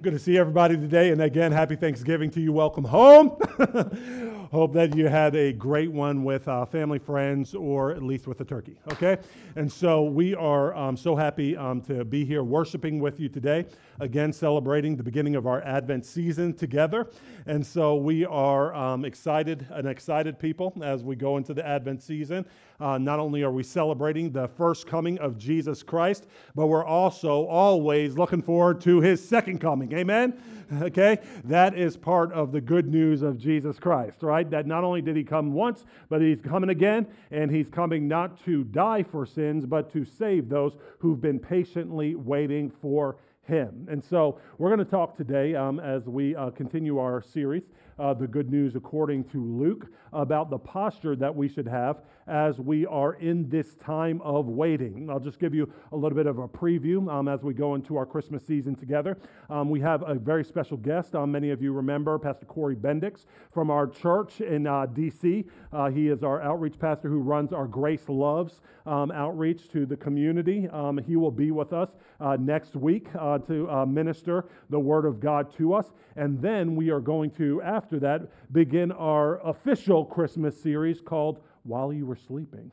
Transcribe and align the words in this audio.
Good 0.00 0.12
to 0.12 0.18
see 0.20 0.38
everybody 0.38 0.76
today. 0.76 1.10
And 1.10 1.20
again, 1.20 1.50
happy 1.50 1.74
Thanksgiving 1.74 2.30
to 2.30 2.40
you. 2.40 2.52
Welcome 2.52 2.84
home. 2.84 3.36
Hope 4.52 4.72
that 4.74 4.94
you 4.94 5.08
had 5.08 5.34
a 5.34 5.52
great 5.52 5.90
one 5.90 6.22
with 6.22 6.46
uh, 6.46 6.64
family, 6.66 7.00
friends, 7.00 7.52
or 7.52 7.90
at 7.90 8.04
least 8.04 8.28
with 8.28 8.40
a 8.40 8.44
turkey. 8.44 8.78
Okay? 8.92 9.16
And 9.56 9.70
so 9.70 10.04
we 10.04 10.36
are 10.36 10.72
um, 10.76 10.96
so 10.96 11.16
happy 11.16 11.56
um, 11.56 11.80
to 11.82 12.04
be 12.04 12.24
here 12.24 12.44
worshiping 12.44 13.00
with 13.00 13.18
you 13.18 13.28
today. 13.28 13.66
Again, 13.98 14.32
celebrating 14.32 14.94
the 14.94 15.02
beginning 15.02 15.34
of 15.34 15.48
our 15.48 15.62
Advent 15.62 16.06
season 16.06 16.54
together. 16.54 17.10
And 17.46 17.66
so 17.66 17.96
we 17.96 18.24
are 18.24 18.72
um, 18.76 19.04
excited, 19.04 19.66
an 19.70 19.88
excited 19.88 20.38
people 20.38 20.74
as 20.80 21.02
we 21.02 21.16
go 21.16 21.38
into 21.38 21.54
the 21.54 21.66
Advent 21.66 22.04
season. 22.04 22.46
Uh, 22.80 22.96
not 22.96 23.18
only 23.18 23.42
are 23.42 23.50
we 23.50 23.62
celebrating 23.62 24.30
the 24.30 24.46
first 24.48 24.86
coming 24.86 25.18
of 25.18 25.36
Jesus 25.36 25.82
Christ, 25.82 26.26
but 26.54 26.68
we're 26.68 26.84
also 26.84 27.44
always 27.46 28.16
looking 28.16 28.40
forward 28.40 28.80
to 28.82 29.00
his 29.00 29.26
second 29.26 29.60
coming. 29.60 29.92
Amen? 29.94 30.40
Okay? 30.82 31.16
That 31.44 31.78
is 31.78 31.96
part 31.96 32.30
of 32.32 32.52
the 32.52 32.60
good 32.60 32.88
news 32.88 33.22
of 33.22 33.38
Jesus 33.38 33.78
Christ, 33.78 34.22
right? 34.22 34.50
That 34.50 34.66
not 34.66 34.84
only 34.84 35.00
did 35.00 35.16
he 35.16 35.24
come 35.24 35.54
once, 35.54 35.86
but 36.10 36.20
he's 36.20 36.42
coming 36.42 36.68
again, 36.68 37.06
and 37.30 37.50
he's 37.50 37.70
coming 37.70 38.06
not 38.06 38.44
to 38.44 38.64
die 38.64 39.02
for 39.02 39.24
sins, 39.24 39.64
but 39.64 39.90
to 39.94 40.04
save 40.04 40.50
those 40.50 40.76
who've 40.98 41.22
been 41.22 41.38
patiently 41.38 42.16
waiting 42.16 42.70
for 42.82 43.16
him. 43.44 43.88
And 43.90 44.04
so 44.04 44.38
we're 44.58 44.68
going 44.68 44.84
to 44.84 44.90
talk 44.90 45.16
today 45.16 45.54
um, 45.54 45.80
as 45.80 46.04
we 46.04 46.36
uh, 46.36 46.50
continue 46.50 46.98
our 46.98 47.22
series, 47.22 47.70
uh, 47.98 48.14
The 48.14 48.26
Good 48.26 48.50
News 48.50 48.76
According 48.76 49.24
to 49.24 49.44
Luke, 49.44 49.86
about 50.12 50.50
the 50.50 50.58
posture 50.58 51.16
that 51.16 51.34
we 51.34 51.48
should 51.48 51.68
have 51.68 52.02
as 52.26 52.58
we 52.58 52.86
are 52.86 53.14
in 53.14 53.48
this 53.48 53.74
time 53.76 54.20
of 54.22 54.46
waiting. 54.46 55.08
I'll 55.10 55.20
just 55.20 55.38
give 55.38 55.54
you 55.54 55.72
a 55.92 55.96
little 55.96 56.16
bit 56.16 56.26
of 56.26 56.38
a 56.38 56.48
preview 56.48 57.10
um, 57.10 57.26
as 57.26 57.42
we 57.42 57.54
go 57.54 57.74
into 57.74 57.96
our 57.96 58.06
Christmas 58.06 58.46
season 58.46 58.74
together. 58.74 59.16
Um, 59.48 59.70
we 59.70 59.80
have 59.80 60.06
a 60.06 60.14
very 60.14 60.44
special 60.44 60.76
guest. 60.76 61.14
Um, 61.14 61.32
many 61.32 61.50
of 61.50 61.62
you 61.62 61.72
remember 61.72 62.18
Pastor 62.18 62.46
Corey 62.46 62.76
Bendix 62.76 63.24
from 63.52 63.70
our 63.70 63.86
church 63.86 64.40
in 64.40 64.66
uh, 64.66 64.86
D.C. 64.86 65.46
Uh, 65.72 65.90
he 65.90 66.08
is 66.08 66.22
our 66.22 66.42
outreach 66.42 66.78
pastor 66.78 67.08
who 67.08 67.20
runs 67.20 67.52
our 67.52 67.66
Grace 67.66 68.08
Loves 68.08 68.60
um, 68.86 69.10
outreach 69.10 69.68
to 69.70 69.86
the 69.86 69.96
community. 69.96 70.68
Um, 70.68 70.98
he 70.98 71.16
will 71.16 71.30
be 71.30 71.50
with 71.50 71.72
us 71.72 71.90
uh, 72.20 72.36
next 72.38 72.74
week 72.74 73.06
uh, 73.18 73.38
to 73.38 73.70
uh, 73.70 73.86
minister 73.86 74.46
the 74.70 74.80
Word 74.80 75.04
of 75.04 75.20
God 75.20 75.54
to 75.56 75.74
us. 75.74 75.90
And 76.16 76.40
then 76.40 76.74
we 76.74 76.90
are 76.90 77.00
going 77.00 77.30
to, 77.32 77.62
after 77.62 77.87
that, 77.96 78.28
begin 78.52 78.92
our 78.92 79.40
official 79.46 80.04
Christmas 80.04 80.60
series 80.60 81.00
called 81.00 81.40
while 81.64 81.92
you 81.92 82.06
were 82.06 82.16
sleeping. 82.16 82.70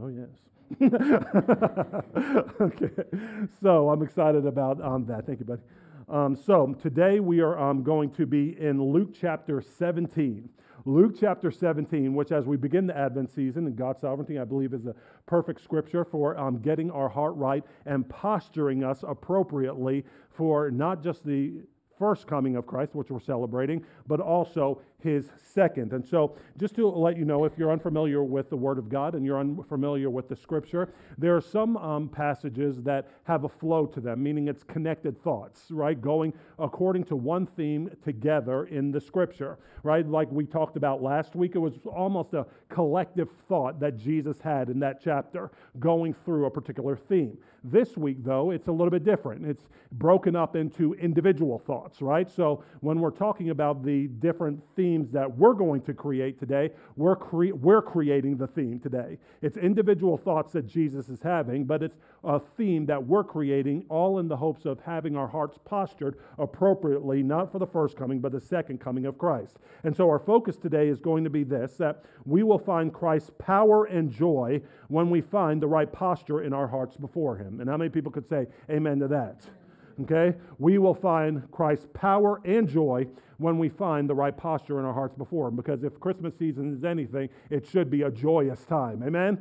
Oh, 0.00 0.08
yes. 0.08 0.28
okay. 2.60 2.90
So 3.60 3.88
I'm 3.88 4.02
excited 4.02 4.46
about 4.46 4.80
um, 4.82 5.06
that. 5.06 5.26
Thank 5.26 5.40
you, 5.40 5.46
buddy. 5.46 5.62
Um, 6.08 6.36
so 6.36 6.76
today 6.80 7.18
we 7.18 7.40
are 7.40 7.58
um, 7.58 7.82
going 7.82 8.10
to 8.10 8.26
be 8.26 8.56
in 8.60 8.82
Luke 8.82 9.10
chapter 9.18 9.60
17. 9.60 10.48
Luke 10.84 11.16
chapter 11.18 11.50
17, 11.50 12.14
which 12.14 12.30
as 12.30 12.46
we 12.46 12.56
begin 12.56 12.86
the 12.86 12.96
Advent 12.96 13.34
season 13.34 13.66
and 13.66 13.74
God's 13.74 14.00
sovereignty, 14.02 14.38
I 14.38 14.44
believe 14.44 14.72
is 14.72 14.86
a 14.86 14.94
perfect 15.26 15.60
scripture 15.60 16.04
for 16.04 16.38
um, 16.38 16.58
getting 16.58 16.92
our 16.92 17.08
heart 17.08 17.34
right 17.34 17.64
and 17.86 18.08
posturing 18.08 18.84
us 18.84 19.02
appropriately 19.06 20.04
for 20.30 20.70
not 20.70 21.02
just 21.02 21.24
the 21.24 21.54
first 21.98 22.26
coming 22.26 22.56
of 22.56 22.66
Christ, 22.66 22.94
which 22.94 23.10
we're 23.10 23.20
celebrating, 23.20 23.84
but 24.06 24.20
also 24.20 24.80
his 25.02 25.30
second. 25.54 25.92
And 25.92 26.04
so, 26.04 26.36
just 26.58 26.74
to 26.76 26.88
let 26.88 27.16
you 27.16 27.24
know, 27.24 27.44
if 27.44 27.52
you're 27.56 27.70
unfamiliar 27.70 28.24
with 28.24 28.50
the 28.50 28.56
Word 28.56 28.78
of 28.78 28.88
God 28.88 29.14
and 29.14 29.24
you're 29.24 29.38
unfamiliar 29.38 30.10
with 30.10 30.28
the 30.28 30.36
Scripture, 30.36 30.92
there 31.18 31.36
are 31.36 31.40
some 31.40 31.76
um, 31.76 32.08
passages 32.08 32.82
that 32.82 33.08
have 33.24 33.44
a 33.44 33.48
flow 33.48 33.86
to 33.86 34.00
them, 34.00 34.22
meaning 34.22 34.48
it's 34.48 34.64
connected 34.64 35.22
thoughts, 35.22 35.66
right? 35.70 36.00
Going 36.00 36.32
according 36.58 37.04
to 37.04 37.16
one 37.16 37.46
theme 37.46 37.90
together 38.02 38.64
in 38.64 38.90
the 38.90 39.00
Scripture, 39.00 39.58
right? 39.82 40.06
Like 40.06 40.30
we 40.32 40.44
talked 40.44 40.76
about 40.76 41.02
last 41.02 41.36
week, 41.36 41.52
it 41.54 41.58
was 41.58 41.74
almost 41.84 42.34
a 42.34 42.46
collective 42.68 43.28
thought 43.48 43.78
that 43.80 43.96
Jesus 43.96 44.40
had 44.40 44.70
in 44.70 44.80
that 44.80 45.00
chapter 45.02 45.50
going 45.78 46.14
through 46.14 46.46
a 46.46 46.50
particular 46.50 46.96
theme. 46.96 47.38
This 47.62 47.96
week, 47.96 48.22
though, 48.22 48.50
it's 48.50 48.68
a 48.68 48.72
little 48.72 48.90
bit 48.90 49.04
different. 49.04 49.44
It's 49.44 49.68
broken 49.92 50.36
up 50.36 50.56
into 50.56 50.94
individual 50.94 51.58
thoughts, 51.58 52.00
right? 52.00 52.30
So 52.30 52.62
when 52.80 53.00
we're 53.00 53.10
talking 53.10 53.50
about 53.50 53.84
the 53.84 54.06
different 54.06 54.62
themes 54.74 54.85
that 55.12 55.36
we're 55.36 55.54
going 55.54 55.80
to 55.82 55.94
create 55.94 56.38
today, 56.38 56.70
we're, 56.96 57.16
cre- 57.16 57.54
we're 57.54 57.82
creating 57.82 58.36
the 58.36 58.46
theme 58.46 58.78
today. 58.78 59.18
It's 59.42 59.56
individual 59.56 60.16
thoughts 60.16 60.52
that 60.52 60.66
Jesus 60.66 61.08
is 61.08 61.20
having, 61.22 61.64
but 61.64 61.82
it's 61.82 61.96
a 62.24 62.38
theme 62.56 62.86
that 62.86 63.04
we're 63.04 63.24
creating, 63.24 63.84
all 63.88 64.18
in 64.18 64.28
the 64.28 64.36
hopes 64.36 64.64
of 64.64 64.80
having 64.80 65.16
our 65.16 65.26
hearts 65.26 65.58
postured 65.64 66.18
appropriately, 66.38 67.22
not 67.22 67.50
for 67.50 67.58
the 67.58 67.66
first 67.66 67.96
coming, 67.96 68.20
but 68.20 68.32
the 68.32 68.40
second 68.40 68.80
coming 68.80 69.06
of 69.06 69.18
Christ. 69.18 69.56
And 69.84 69.96
so 69.96 70.08
our 70.08 70.18
focus 70.18 70.56
today 70.56 70.88
is 70.88 71.00
going 71.00 71.24
to 71.24 71.30
be 71.30 71.44
this 71.44 71.76
that 71.78 72.04
we 72.24 72.42
will 72.42 72.58
find 72.58 72.92
Christ's 72.92 73.30
power 73.38 73.86
and 73.86 74.10
joy 74.10 74.60
when 74.88 75.10
we 75.10 75.20
find 75.20 75.60
the 75.60 75.68
right 75.68 75.92
posture 75.92 76.42
in 76.42 76.52
our 76.52 76.66
hearts 76.66 76.96
before 76.96 77.36
Him. 77.36 77.60
And 77.60 77.68
how 77.68 77.76
many 77.76 77.90
people 77.90 78.12
could 78.12 78.28
say 78.28 78.46
amen 78.70 79.00
to 79.00 79.08
that? 79.08 79.42
Okay? 80.02 80.34
We 80.58 80.78
will 80.78 80.94
find 80.94 81.50
Christ's 81.50 81.88
power 81.94 82.40
and 82.44 82.68
joy 82.68 83.06
when 83.38 83.58
we 83.58 83.68
find 83.68 84.08
the 84.08 84.14
right 84.14 84.36
posture 84.36 84.78
in 84.78 84.84
our 84.84 84.94
hearts 84.94 85.14
before 85.14 85.48
Him. 85.48 85.56
Because 85.56 85.84
if 85.84 85.98
Christmas 86.00 86.36
season 86.36 86.74
is 86.74 86.84
anything, 86.84 87.28
it 87.50 87.66
should 87.66 87.90
be 87.90 88.02
a 88.02 88.10
joyous 88.10 88.64
time. 88.64 89.02
Amen? 89.02 89.40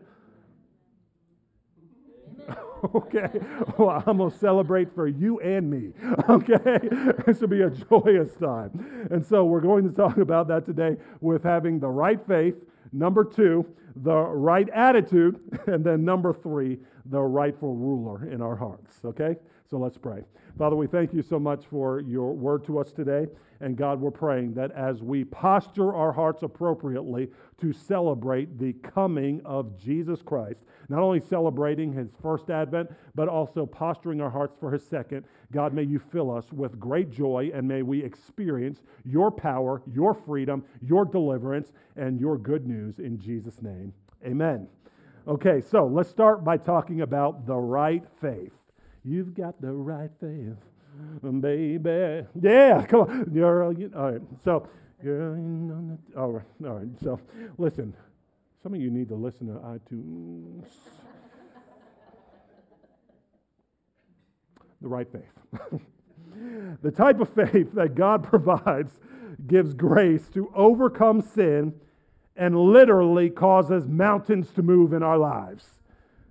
okay. 2.95 3.29
Well, 3.77 4.03
I'm 4.05 4.17
going 4.17 4.31
to 4.31 4.37
celebrate 4.37 4.93
for 4.93 5.07
you 5.07 5.39
and 5.39 5.69
me. 5.69 5.93
Okay. 6.29 6.79
This 7.25 7.39
will 7.39 7.47
be 7.47 7.61
a 7.61 7.69
joyous 7.69 8.35
time. 8.35 9.07
And 9.11 9.25
so 9.25 9.45
we're 9.45 9.61
going 9.61 9.87
to 9.87 9.95
talk 9.95 10.17
about 10.17 10.47
that 10.47 10.65
today 10.65 10.97
with 11.21 11.43
having 11.43 11.79
the 11.79 11.87
right 11.87 12.19
faith. 12.27 12.55
Number 12.91 13.23
two, 13.23 13.65
the 13.95 14.15
right 14.15 14.67
attitude. 14.69 15.39
And 15.67 15.83
then 15.83 16.05
number 16.05 16.33
three, 16.33 16.79
the 17.05 17.21
rightful 17.21 17.75
ruler 17.75 18.29
in 18.29 18.41
our 18.41 18.55
hearts. 18.55 18.99
Okay? 19.03 19.35
So 19.69 19.77
let's 19.77 19.97
pray. 19.97 20.21
Father, 20.57 20.75
we 20.75 20.87
thank 20.87 21.13
you 21.13 21.21
so 21.21 21.39
much 21.39 21.65
for 21.65 21.99
your 22.01 22.33
word 22.33 22.63
to 22.65 22.79
us 22.79 22.91
today. 22.91 23.27
And 23.61 23.75
God, 23.75 23.99
we're 23.99 24.11
praying 24.11 24.53
that 24.55 24.71
as 24.71 25.01
we 25.01 25.23
posture 25.23 25.93
our 25.93 26.11
hearts 26.11 26.43
appropriately 26.43 27.29
to 27.59 27.73
celebrate 27.73 28.59
the 28.59 28.73
coming 28.73 29.41
of 29.43 29.77
Jesus 29.77 30.21
Christ, 30.21 30.63
not 30.89 30.99
only 30.99 31.19
celebrating 31.19 31.91
his 31.91 32.09
first 32.21 32.49
advent, 32.49 32.91
but 33.15 33.27
also 33.27 33.65
posturing 33.65 34.21
our 34.21 34.29
hearts 34.29 34.55
for 34.59 34.71
his 34.71 34.85
second, 34.85 35.25
God, 35.51 35.73
may 35.73 35.83
you 35.83 35.99
fill 35.99 36.35
us 36.35 36.51
with 36.51 36.79
great 36.79 37.09
joy 37.09 37.49
and 37.53 37.67
may 37.67 37.81
we 37.81 38.03
experience 38.03 38.81
your 39.03 39.31
power, 39.31 39.81
your 39.91 40.13
freedom, 40.13 40.63
your 40.81 41.05
deliverance, 41.05 41.71
and 41.95 42.19
your 42.19 42.37
good 42.37 42.67
news 42.67 42.99
in 42.99 43.17
Jesus' 43.17 43.61
name. 43.61 43.93
Amen. 44.25 44.67
Okay, 45.27 45.61
so 45.61 45.87
let's 45.87 46.09
start 46.09 46.43
by 46.43 46.57
talking 46.57 47.01
about 47.01 47.47
the 47.47 47.55
right 47.55 48.03
faith. 48.21 48.64
You've 49.07 49.35
got 49.35 49.61
the 49.61 49.71
right 49.71 50.09
faith, 50.19 50.57
baby. 51.21 52.27
Yeah, 52.41 52.85
come 52.87 53.01
on. 53.01 53.43
All 53.95 54.11
right, 54.11 54.21
so, 54.43 54.67
all 56.17 56.31
right, 56.31 56.45
all 56.65 56.73
right. 56.73 56.87
So, 57.03 57.19
listen, 57.59 57.93
some 58.63 58.73
of 58.73 58.81
you 58.81 58.89
need 58.89 59.09
to 59.09 59.15
listen 59.15 59.45
to 59.45 59.53
iTunes. 59.59 60.65
the 64.81 64.87
right 64.87 65.07
faith. 65.11 65.81
the 66.81 66.91
type 66.91 67.19
of 67.19 67.29
faith 67.29 67.73
that 67.73 67.93
God 67.93 68.23
provides 68.23 68.99
gives 69.45 69.75
grace 69.75 70.29
to 70.29 70.51
overcome 70.55 71.21
sin 71.21 71.73
and 72.35 72.57
literally 72.57 73.29
causes 73.29 73.87
mountains 73.87 74.49
to 74.55 74.63
move 74.63 74.93
in 74.93 75.03
our 75.03 75.17
lives. 75.19 75.79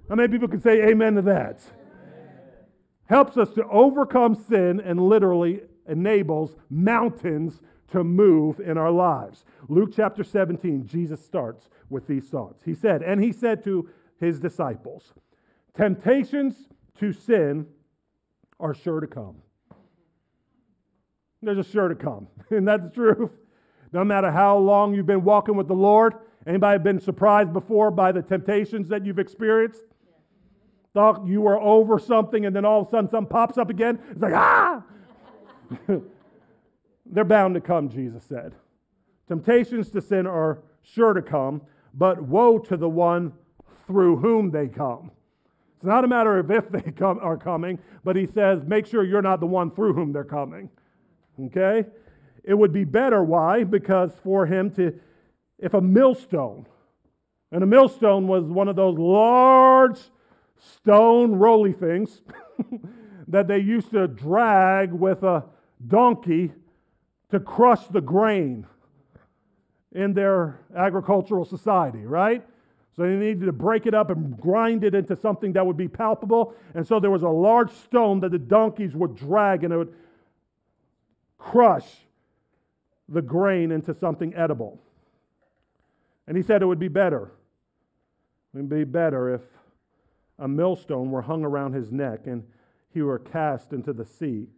How 0.09 0.17
many 0.17 0.29
people 0.29 0.49
can 0.49 0.61
say 0.61 0.83
amen 0.89 1.15
to 1.15 1.23
that? 1.23 1.63
Helps 3.07 3.37
us 3.37 3.51
to 3.53 3.67
overcome 3.69 4.35
sin 4.35 4.81
and 4.81 5.01
literally 5.01 5.63
enables 5.87 6.57
mountains 6.71 7.61
to 7.93 8.03
move 8.03 8.61
in 8.61 8.79
our 8.79 8.91
lives. 8.91 9.45
Luke 9.69 9.91
chapter 9.95 10.25
17, 10.25 10.87
Jesus 10.87 11.25
starts 11.25 11.69
with 11.91 12.07
these 12.07 12.25
thoughts. 12.25 12.63
He 12.65 12.75
said, 12.75 13.03
And 13.03 13.23
he 13.23 13.33
said 13.33 13.63
to 13.65 13.89
his 14.19 14.41
disciples, 14.41 15.13
Temptations 15.75 16.55
to 16.99 17.13
sin 17.13 17.67
are 18.59 18.75
sure 18.75 19.01
to 19.01 19.07
come. 19.07 19.37
They're 21.43 21.55
just 21.55 21.71
sure 21.71 21.89
to 21.89 21.95
come. 21.95 22.29
And 22.51 22.67
that's 22.69 22.85
the 22.85 22.91
truth. 22.91 23.33
No 23.93 24.05
matter 24.05 24.31
how 24.31 24.59
long 24.59 24.95
you've 24.95 25.07
been 25.07 25.25
walking 25.25 25.57
with 25.57 25.69
the 25.69 25.75
Lord, 25.75 26.15
anybody 26.47 26.83
been 26.83 27.01
surprised 27.01 27.53
before 27.53 27.91
by 27.91 28.13
the 28.13 28.23
temptations 28.23 28.89
that 28.89 29.05
you've 29.05 29.19
experienced? 29.19 29.83
Thought 30.95 31.27
you 31.27 31.41
were 31.41 31.61
over 31.61 31.99
something 31.99 32.47
and 32.47 32.55
then 32.55 32.65
all 32.65 32.83
of 32.83 32.87
a 32.87 32.91
sudden 32.91 33.11
something 33.11 33.29
pops 33.29 33.59
up 33.59 33.69
again? 33.69 33.99
It's 34.13 34.23
like, 34.23 34.33
ah! 34.33 34.83
They're 37.07 37.25
bound 37.25 37.55
to 37.55 37.61
come, 37.61 37.89
Jesus 37.89 38.23
said. 38.23 38.55
Temptations 39.27 39.91
to 39.91 40.01
sin 40.01 40.27
are 40.27 40.63
sure 40.83 41.13
to 41.13 41.21
come, 41.21 41.63
but 41.93 42.23
woe 42.23 42.59
to 42.59 42.77
the 42.77 42.89
one 42.89 43.33
through 43.87 44.19
whom 44.19 44.53
they 44.53 44.69
come. 44.69 45.11
It's 45.77 45.85
not 45.85 46.05
a 46.05 46.09
matter 46.09 46.39
of 46.39 46.51
if 46.51 46.71
they 46.71 46.93
come, 46.93 47.19
are 47.21 47.37
coming, 47.37 47.79
but 48.05 48.15
he 48.15 48.27
says, 48.27 48.63
make 48.65 48.87
sure 48.87 49.05
you're 49.05 49.21
not 49.21 49.41
the 49.41 49.47
one 49.47 49.71
through 49.73 49.95
whom 49.95 50.13
they're 50.13 50.25
coming. 50.25 50.71
Okay? 51.47 51.85
It 52.45 52.55
would 52.55 52.73
be 52.73 52.85
better. 52.85 53.25
Why? 53.25 53.65
Because 53.65 54.13
for 54.23 54.47
him 54.47 54.71
to, 54.77 54.99
if 55.59 55.75
a 55.75 55.81
millstone, 55.81 56.67
and 57.51 57.63
a 57.63 57.67
millstone 57.67 58.29
was 58.29 58.47
one 58.47 58.69
of 58.69 58.77
those 58.77 58.99
large 58.99 59.99
stone 60.73 61.35
roly 61.37 61.73
things 61.73 62.23
that 63.29 63.49
they 63.49 63.59
used 63.59 63.91
to 63.91 64.07
drag 64.09 64.93
with 64.93 65.23
a 65.23 65.45
donkey 65.87 66.53
to 67.31 67.41
crush 67.41 67.87
the 67.89 68.01
grain 68.01 68.67
in 69.93 70.13
their 70.13 70.61
agricultural 70.75 71.45
society, 71.45 72.05
right? 72.05 72.45
So 72.97 73.03
they 73.03 73.17
needed 73.17 73.47
to 73.47 73.53
break 73.53 73.87
it 73.87 73.95
up 73.95 74.11
and 74.11 74.39
grind 74.41 74.85
it 74.85 74.95
into 74.95 75.17
something 75.17 75.53
that 75.55 75.67
would 75.67 75.77
be 75.77 75.89
palpable. 75.89 76.55
And 76.75 76.87
so 76.87 77.01
there 77.01 77.11
was 77.11 77.23
a 77.23 77.29
large 77.29 77.73
stone 77.73 78.21
that 78.21 78.31
the 78.31 78.39
donkeys 78.39 78.95
would 78.95 79.17
drag 79.17 79.65
and 79.65 79.73
it 79.73 79.77
would 79.77 79.95
crush 81.39 81.87
the 83.09 83.23
grain 83.23 83.73
into 83.73 83.93
something 83.95 84.35
edible. 84.35 84.81
And 86.27 86.37
he 86.37 86.43
said 86.43 86.63
it 86.63 86.67
would 86.67 86.79
be 86.79 86.89
better. 86.89 87.33
It 88.55 88.59
would 88.59 88.69
be 88.69 88.85
better 88.85 89.35
if 89.35 89.43
a 90.39 90.49
millstone 90.49 91.11
were 91.11 91.23
hung 91.23 91.45
around 91.45 91.73
his 91.73 91.93
neck 91.93 92.27
and 92.27 92.45
he 92.93 93.03
were 93.03 93.19
cast 93.19 93.73
into 93.73 93.93
the 93.93 94.05
sea 94.05 94.49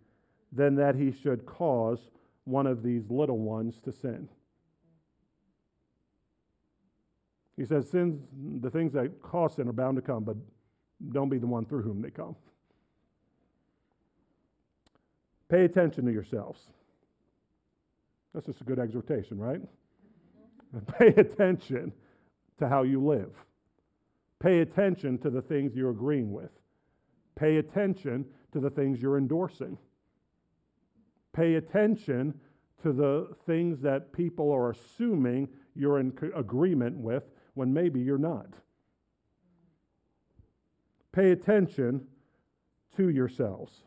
than 0.52 0.74
that 0.76 0.94
he 0.94 1.12
should 1.12 1.46
cause 1.46 2.10
one 2.44 2.66
of 2.66 2.82
these 2.82 3.10
little 3.10 3.38
ones 3.38 3.80
to 3.80 3.92
sin. 3.92 4.28
He 7.56 7.64
says, 7.64 7.88
Sins, 7.90 8.20
the 8.62 8.70
things 8.70 8.92
that 8.92 9.22
cause 9.22 9.54
sin 9.54 9.68
are 9.68 9.72
bound 9.72 9.96
to 9.96 10.02
come, 10.02 10.24
but 10.24 10.36
don't 11.12 11.28
be 11.28 11.38
the 11.38 11.46
one 11.46 11.64
through 11.64 11.82
whom 11.82 12.02
they 12.02 12.10
come. 12.10 12.36
Pay 15.48 15.64
attention 15.64 16.04
to 16.06 16.12
yourselves. 16.12 16.60
That's 18.34 18.46
just 18.46 18.60
a 18.60 18.64
good 18.64 18.78
exhortation, 18.78 19.38
right? 19.38 19.60
Pay 20.98 21.08
attention 21.08 21.92
to 22.58 22.68
how 22.68 22.82
you 22.82 23.02
live. 23.04 23.32
Pay 24.46 24.60
attention 24.60 25.18
to 25.18 25.28
the 25.28 25.42
things 25.42 25.74
you're 25.74 25.90
agreeing 25.90 26.30
with. 26.30 26.52
Pay 27.34 27.56
attention 27.56 28.24
to 28.52 28.60
the 28.60 28.70
things 28.70 29.02
you're 29.02 29.18
endorsing. 29.18 29.76
Pay 31.32 31.56
attention 31.56 32.32
to 32.80 32.92
the 32.92 33.34
things 33.44 33.80
that 33.80 34.12
people 34.12 34.52
are 34.52 34.70
assuming 34.70 35.48
you're 35.74 35.98
in 35.98 36.16
agreement 36.36 36.96
with 36.96 37.24
when 37.54 37.74
maybe 37.74 37.98
you're 37.98 38.18
not. 38.18 38.46
Pay 41.10 41.32
attention 41.32 42.06
to 42.96 43.08
yourselves. 43.08 43.80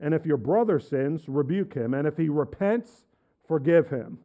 And 0.00 0.14
if 0.14 0.24
your 0.24 0.38
brother 0.38 0.80
sins, 0.80 1.28
rebuke 1.28 1.74
him. 1.74 1.92
And 1.92 2.08
if 2.08 2.16
he 2.16 2.30
repents, 2.30 3.04
forgive 3.46 3.90
him. 3.90 4.20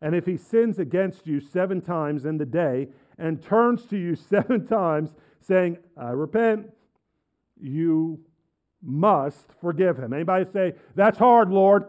And 0.00 0.14
if 0.14 0.26
he 0.26 0.36
sins 0.36 0.78
against 0.78 1.26
you 1.26 1.40
seven 1.40 1.80
times 1.80 2.24
in 2.24 2.38
the 2.38 2.46
day 2.46 2.86
and 3.18 3.42
turns 3.42 3.84
to 3.86 3.96
you 3.96 4.14
seven 4.30 4.66
times, 4.66 5.14
saying, 5.40 5.78
I 5.96 6.10
repent, 6.10 6.70
you 7.60 8.20
must 8.82 9.46
forgive 9.60 9.98
him. 9.98 10.12
Anybody 10.12 10.44
say, 10.50 10.74
That's 10.94 11.18
hard, 11.18 11.50
Lord? 11.50 11.86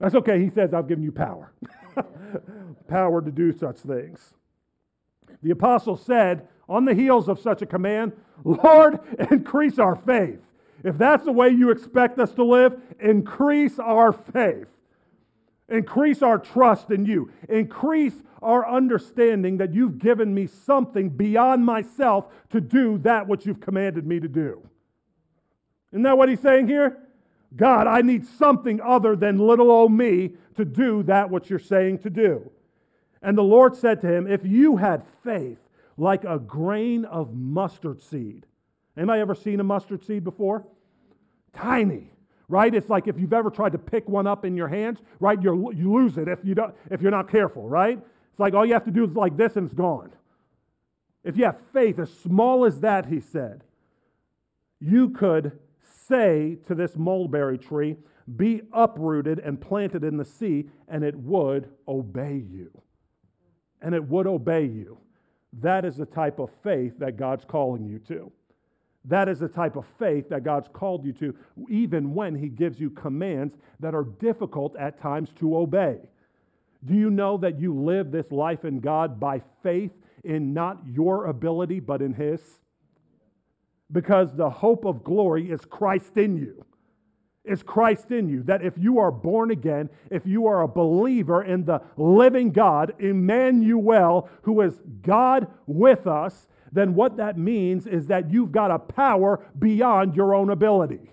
That's 0.00 0.16
okay. 0.16 0.42
He 0.42 0.50
says, 0.50 0.74
I've 0.74 0.88
given 0.88 1.04
you 1.04 1.12
power. 1.12 1.52
power 2.88 3.22
to 3.22 3.30
do 3.30 3.52
such 3.52 3.76
things. 3.76 4.34
The 5.42 5.52
apostle 5.52 5.96
said, 5.96 6.48
on 6.68 6.84
the 6.84 6.94
heels 6.94 7.28
of 7.28 7.38
such 7.38 7.62
a 7.62 7.66
command, 7.66 8.12
Lord, 8.44 8.98
increase 9.30 9.78
our 9.78 9.94
faith. 9.94 10.40
If 10.82 10.98
that's 10.98 11.24
the 11.24 11.32
way 11.32 11.50
you 11.50 11.70
expect 11.70 12.18
us 12.18 12.32
to 12.32 12.44
live, 12.44 12.80
increase 12.98 13.78
our 13.78 14.12
faith. 14.12 14.71
Increase 15.72 16.22
our 16.22 16.38
trust 16.38 16.90
in 16.90 17.04
you. 17.06 17.30
Increase 17.48 18.14
our 18.42 18.68
understanding 18.68 19.56
that 19.58 19.72
you've 19.72 19.98
given 19.98 20.34
me 20.34 20.46
something 20.46 21.08
beyond 21.08 21.64
myself 21.64 22.26
to 22.50 22.60
do 22.60 22.98
that 22.98 23.26
which 23.26 23.46
you've 23.46 23.60
commanded 23.60 24.06
me 24.06 24.20
to 24.20 24.28
do. 24.28 24.60
Isn't 25.92 26.02
that 26.02 26.18
what 26.18 26.28
he's 26.28 26.40
saying 26.40 26.68
here? 26.68 26.98
God, 27.56 27.86
I 27.86 28.02
need 28.02 28.26
something 28.26 28.80
other 28.80 29.16
than 29.16 29.38
little 29.38 29.70
old 29.70 29.92
me 29.92 30.34
to 30.56 30.64
do 30.64 31.02
that 31.04 31.30
which 31.30 31.50
you're 31.50 31.58
saying 31.58 31.98
to 32.00 32.10
do. 32.10 32.50
And 33.22 33.36
the 33.36 33.42
Lord 33.42 33.76
said 33.76 34.00
to 34.00 34.08
him, 34.08 34.26
If 34.26 34.44
you 34.44 34.76
had 34.76 35.04
faith 35.22 35.58
like 35.96 36.24
a 36.24 36.38
grain 36.38 37.04
of 37.04 37.34
mustard 37.34 38.02
seed. 38.02 38.46
Anybody 38.96 39.20
ever 39.20 39.34
seen 39.34 39.60
a 39.60 39.64
mustard 39.64 40.04
seed 40.04 40.24
before? 40.24 40.64
Tiny, 41.52 42.11
right? 42.52 42.74
It's 42.74 42.90
like 42.90 43.08
if 43.08 43.18
you've 43.18 43.32
ever 43.32 43.48
tried 43.48 43.72
to 43.72 43.78
pick 43.78 44.06
one 44.06 44.26
up 44.26 44.44
in 44.44 44.54
your 44.54 44.68
hands, 44.68 44.98
right? 45.20 45.42
you 45.42 45.72
you 45.74 45.90
lose 45.90 46.18
it 46.18 46.28
if, 46.28 46.40
you 46.44 46.54
don't, 46.54 46.74
if 46.90 47.00
you're 47.00 47.10
not 47.10 47.30
careful, 47.30 47.66
right? 47.66 47.98
It's 48.30 48.38
like 48.38 48.52
all 48.52 48.66
you 48.66 48.74
have 48.74 48.84
to 48.84 48.90
do 48.90 49.04
is 49.04 49.16
like 49.16 49.38
this 49.38 49.56
and 49.56 49.64
it's 49.64 49.74
gone. 49.74 50.12
If 51.24 51.38
you 51.38 51.44
have 51.44 51.58
faith 51.72 51.98
as 51.98 52.12
small 52.12 52.66
as 52.66 52.80
that, 52.80 53.06
he 53.06 53.20
said, 53.20 53.64
you 54.80 55.08
could 55.08 55.58
say 56.06 56.58
to 56.66 56.74
this 56.74 56.94
mulberry 56.94 57.56
tree, 57.56 57.96
Be 58.36 58.60
uprooted 58.74 59.38
and 59.38 59.58
planted 59.58 60.04
in 60.04 60.18
the 60.18 60.24
sea, 60.24 60.68
and 60.88 61.02
it 61.02 61.16
would 61.16 61.70
obey 61.88 62.34
you. 62.34 62.70
And 63.80 63.94
it 63.94 64.04
would 64.04 64.26
obey 64.26 64.66
you. 64.66 64.98
That 65.54 65.86
is 65.86 65.96
the 65.96 66.06
type 66.06 66.38
of 66.38 66.50
faith 66.62 66.98
that 66.98 67.16
God's 67.16 67.46
calling 67.46 67.86
you 67.86 67.98
to. 68.08 68.30
That 69.04 69.28
is 69.28 69.40
the 69.40 69.48
type 69.48 69.76
of 69.76 69.86
faith 69.98 70.28
that 70.28 70.44
God's 70.44 70.68
called 70.72 71.04
you 71.04 71.12
to, 71.14 71.34
even 71.68 72.14
when 72.14 72.34
He 72.34 72.48
gives 72.48 72.78
you 72.78 72.90
commands 72.90 73.56
that 73.80 73.94
are 73.94 74.04
difficult 74.04 74.76
at 74.76 75.00
times 75.00 75.30
to 75.40 75.56
obey. 75.56 75.98
Do 76.84 76.94
you 76.94 77.10
know 77.10 77.36
that 77.38 77.60
you 77.60 77.74
live 77.74 78.10
this 78.10 78.30
life 78.30 78.64
in 78.64 78.80
God 78.80 79.18
by 79.18 79.42
faith 79.62 79.92
in 80.24 80.52
not 80.52 80.78
your 80.86 81.26
ability, 81.26 81.80
but 81.80 82.02
in 82.02 82.14
His? 82.14 82.40
because 83.92 84.34
the 84.34 84.50
hope 84.50 84.84
of 84.84 85.04
glory 85.04 85.50
is 85.50 85.60
Christ 85.64 86.16
in 86.16 86.36
you. 86.36 86.64
Is 87.44 87.62
Christ 87.62 88.10
in 88.10 88.28
you. 88.28 88.42
That 88.44 88.64
if 88.64 88.78
you 88.78 88.98
are 89.00 89.10
born 89.10 89.50
again, 89.50 89.90
if 90.10 90.24
you 90.24 90.46
are 90.46 90.62
a 90.62 90.68
believer 90.68 91.42
in 91.42 91.64
the 91.64 91.82
living 91.96 92.52
God, 92.52 92.94
Emmanuel, 93.00 94.28
who 94.42 94.60
is 94.60 94.80
God 95.02 95.48
with 95.66 96.06
us, 96.06 96.46
then 96.72 96.94
what 96.94 97.18
that 97.18 97.38
means 97.38 97.86
is 97.86 98.06
that 98.06 98.30
you've 98.30 98.50
got 98.50 98.70
a 98.70 98.78
power 98.78 99.44
beyond 99.58 100.16
your 100.16 100.34
own 100.34 100.50
ability. 100.50 101.10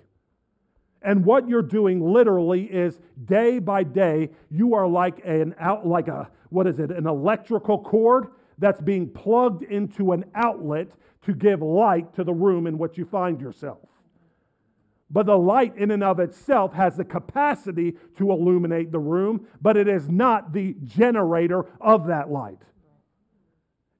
And 1.01 1.25
what 1.25 1.47
you're 1.47 1.61
doing 1.61 2.01
literally 2.01 2.63
is 2.63 2.99
day 3.25 3.59
by 3.59 3.83
day, 3.83 4.29
you 4.49 4.73
are 4.73 4.87
like 4.87 5.21
an 5.25 5.55
out, 5.59 5.85
like 5.85 6.07
a, 6.07 6.29
what 6.49 6.67
is 6.67 6.79
it, 6.79 6.91
an 6.91 7.07
electrical 7.07 7.77
cord 7.79 8.27
that's 8.57 8.81
being 8.81 9.09
plugged 9.09 9.63
into 9.63 10.11
an 10.11 10.25
outlet 10.35 10.89
to 11.25 11.33
give 11.33 11.61
light 11.61 12.13
to 12.15 12.23
the 12.23 12.33
room 12.33 12.67
in 12.67 12.77
which 12.77 12.97
you 12.97 13.05
find 13.05 13.39
yourself. 13.39 13.79
But 15.11 15.25
the 15.25 15.37
light, 15.37 15.75
in 15.75 15.91
and 15.91 16.03
of 16.03 16.19
itself, 16.19 16.73
has 16.73 16.95
the 16.95 17.03
capacity 17.03 17.95
to 18.17 18.31
illuminate 18.31 18.91
the 18.91 18.99
room, 18.99 19.47
but 19.61 19.75
it 19.75 19.87
is 19.87 20.07
not 20.07 20.53
the 20.53 20.75
generator 20.83 21.65
of 21.81 22.07
that 22.07 22.29
light. 22.29 22.59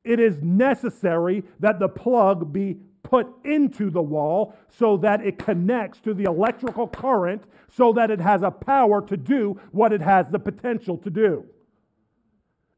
It 0.10 0.20
is 0.20 0.42
necessary 0.42 1.44
that 1.60 1.78
the 1.78 1.88
plug 1.88 2.52
be 2.52 2.78
put 3.04 3.28
into 3.46 3.92
the 3.92 4.02
wall 4.02 4.56
so 4.68 4.98
that 4.98 5.24
it 5.24 5.38
connects 5.38 6.00
to 6.00 6.16
the 6.16 6.24
electrical 6.24 6.88
current 6.88 7.44
so 7.72 7.94
that 7.94 8.10
it 8.10 8.20
has 8.20 8.42
a 8.42 8.50
power 8.50 9.06
to 9.06 9.16
do 9.16 9.62
what 9.72 9.94
it 9.94 10.02
has 10.02 10.28
the 10.32 10.40
potential 10.40 10.98
to 10.98 11.12
do. 11.12 11.46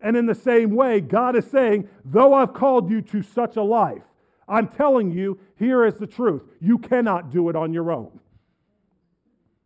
And 0.01 0.17
in 0.17 0.25
the 0.25 0.35
same 0.35 0.71
way, 0.75 0.99
God 0.99 1.37
is 1.37 1.45
saying, 1.45 1.87
though 2.03 2.33
I've 2.33 2.53
called 2.53 2.91
you 2.91 3.01
to 3.03 3.23
such 3.23 3.55
a 3.55 3.63
life, 3.63 4.03
I'm 4.45 4.67
telling 4.67 5.09
you, 5.09 5.39
here 5.55 5.85
is 5.85 5.93
the 5.93 6.07
truth. 6.07 6.41
You 6.59 6.79
cannot 6.79 7.31
do 7.31 7.47
it 7.47 7.55
on 7.55 7.71
your 7.71 7.93
own. 7.93 8.19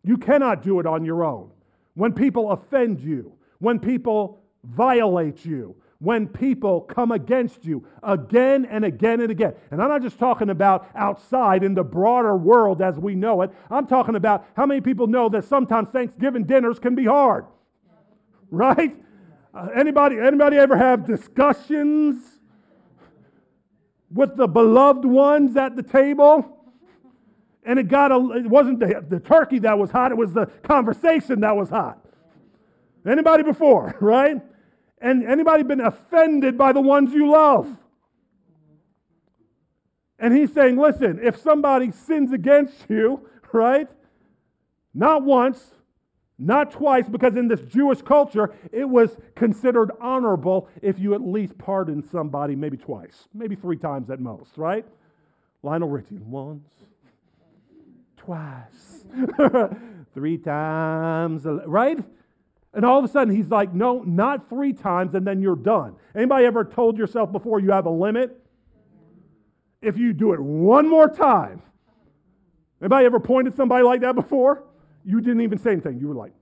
You 0.04 0.18
cannot 0.18 0.62
do 0.62 0.80
it 0.80 0.86
on 0.86 1.04
your 1.04 1.24
own. 1.24 1.50
When 1.96 2.14
people 2.14 2.52
offend 2.52 3.00
you, 3.00 3.34
when 3.58 3.80
people 3.80 4.44
violate 4.64 5.44
you, 5.44 5.76
when 6.00 6.28
people 6.28 6.82
come 6.82 7.12
against 7.12 7.66
you 7.66 7.86
again 8.04 8.66
and 8.66 8.84
again 8.84 9.22
and 9.22 9.32
again. 9.32 9.54
And 9.72 9.82
I'm 9.82 9.90
not 9.90 10.02
just 10.02 10.20
talking 10.20 10.50
about 10.50 10.90
outside 10.94 11.64
in 11.64 11.74
the 11.74 11.84
broader 11.84 12.36
world 12.36 12.82
as 12.82 13.00
we 13.00 13.16
know 13.16 13.42
it. 13.42 13.52
I'm 13.70 13.88
talking 13.88 14.16
about 14.16 14.46
how 14.56 14.66
many 14.66 14.82
people 14.82 15.08
know 15.08 15.30
that 15.30 15.46
sometimes 15.46 15.90
Thanksgiving 15.90 16.44
dinners 16.44 16.80
can 16.80 16.96
be 16.96 17.06
hard. 17.06 17.46
Right? 18.52 18.96
Uh, 19.54 19.70
anybody 19.74 20.20
anybody 20.20 20.58
ever 20.58 20.78
have 20.78 21.06
discussions 21.06 22.36
with 24.12 24.36
the 24.36 24.48
beloved 24.48 25.06
ones 25.06 25.56
at 25.58 25.76
the 25.76 25.84
table. 25.84 26.52
And 27.64 27.80
it 27.80 27.88
got 27.88 28.12
a, 28.12 28.18
it 28.38 28.48
wasn't 28.48 28.80
the, 28.80 29.04
the 29.08 29.20
turkey 29.20 29.60
that 29.60 29.78
was 29.78 29.92
hot, 29.92 30.12
it 30.12 30.18
was 30.18 30.34
the 30.34 30.46
conversation 30.64 31.40
that 31.42 31.56
was 31.56 31.70
hot. 31.70 32.00
Anybody 33.06 33.44
before, 33.44 33.96
right? 34.02 34.42
And 35.06 35.24
anybody 35.24 35.62
been 35.62 35.82
offended 35.82 36.58
by 36.58 36.74
the 36.74 36.82
ones 36.82 37.14
you 37.14 37.30
love? 37.30 37.70
And 40.18 40.36
he's 40.36 40.52
saying, 40.52 40.78
listen, 40.80 41.20
if 41.22 41.40
somebody 41.40 41.92
sins 41.92 42.32
against 42.32 42.90
you, 42.90 43.30
right? 43.54 43.88
Not 44.96 45.22
once, 45.22 45.76
not 46.40 46.72
twice, 46.72 47.08
because 47.08 47.36
in 47.36 47.48
this 47.48 47.62
Jewish 47.62 48.02
culture, 48.02 48.56
it 48.72 48.90
was 48.90 49.16
considered 49.36 49.92
honorable 50.02 50.68
if 50.82 50.98
you 50.98 51.14
at 51.14 51.22
least 51.22 51.56
pardoned 51.60 52.04
somebody 52.12 52.56
maybe 52.56 52.76
twice, 52.76 53.28
maybe 53.32 53.56
three 53.56 53.78
times 53.78 54.10
at 54.10 54.20
most, 54.20 54.58
right? 54.58 54.88
Lionel 55.62 55.90
Richie, 55.90 56.18
once, 56.18 56.68
twice, 58.18 59.06
three 60.16 60.40
times, 60.40 61.44
right? 61.46 62.00
And 62.76 62.84
all 62.84 63.00
of 63.00 63.06
a 63.06 63.08
sudden, 63.08 63.34
he's 63.34 63.50
like, 63.50 63.74
no, 63.74 64.04
not 64.04 64.50
three 64.50 64.74
times, 64.74 65.16
and 65.16 65.26
then 65.26 65.42
you're 65.42 65.56
done. 65.56 65.96
Anybody 66.14 66.46
ever 66.46 66.66
told 66.66 66.98
yourself 66.98 67.32
before 67.32 67.62
you 67.62 67.72
have 67.72 67.86
a 67.86 67.90
limit? 67.90 68.38
If 69.82 69.98
you 69.98 70.12
do 70.12 70.34
it 70.34 70.42
one 70.42 70.88
more 70.88 71.08
time, 71.10 71.62
anybody 72.82 73.06
ever 73.06 73.20
pointed 73.20 73.56
somebody 73.56 73.84
like 73.84 74.02
that 74.02 74.14
before? 74.14 74.66
You 75.06 75.22
didn't 75.22 75.42
even 75.42 75.58
say 75.58 75.72
anything. 75.72 76.00
You 76.00 76.10
were 76.10 76.16
like, 76.16 76.34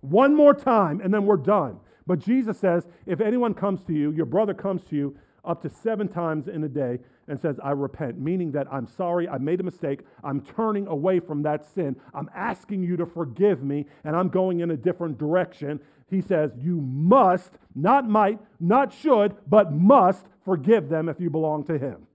one 0.00 0.34
more 0.34 0.54
time, 0.54 1.02
and 1.02 1.12
then 1.12 1.26
we're 1.26 1.36
done. 1.36 1.78
But 2.06 2.20
Jesus 2.20 2.58
says, 2.58 2.86
if 3.04 3.20
anyone 3.20 3.52
comes 3.52 3.84
to 3.84 3.92
you, 3.92 4.12
your 4.12 4.24
brother 4.24 4.54
comes 4.54 4.82
to 4.84 4.96
you 4.96 5.16
up 5.44 5.60
to 5.62 5.68
seven 5.68 6.08
times 6.08 6.48
in 6.48 6.64
a 6.64 6.68
day, 6.68 7.00
and 7.30 7.38
says, 7.38 7.60
I 7.62 7.70
repent, 7.70 8.18
meaning 8.18 8.50
that 8.52 8.66
I'm 8.72 8.88
sorry, 8.88 9.28
I 9.28 9.38
made 9.38 9.60
a 9.60 9.62
mistake, 9.62 10.00
I'm 10.24 10.40
turning 10.40 10.88
away 10.88 11.20
from 11.20 11.42
that 11.44 11.64
sin, 11.64 11.94
I'm 12.12 12.28
asking 12.34 12.82
you 12.82 12.96
to 12.96 13.06
forgive 13.06 13.62
me, 13.62 13.86
and 14.02 14.16
I'm 14.16 14.28
going 14.28 14.60
in 14.60 14.72
a 14.72 14.76
different 14.76 15.16
direction. 15.16 15.80
He 16.10 16.20
says, 16.20 16.52
You 16.58 16.80
must, 16.80 17.52
not 17.74 18.08
might, 18.08 18.40
not 18.58 18.92
should, 18.92 19.36
but 19.46 19.72
must 19.72 20.26
forgive 20.44 20.88
them 20.88 21.08
if 21.08 21.20
you 21.20 21.30
belong 21.30 21.64
to 21.66 21.78
Him. 21.78 22.08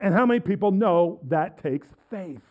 And 0.00 0.14
how 0.14 0.24
many 0.24 0.40
people 0.40 0.70
know 0.70 1.20
that 1.24 1.62
takes 1.62 1.88
faith? 2.10 2.44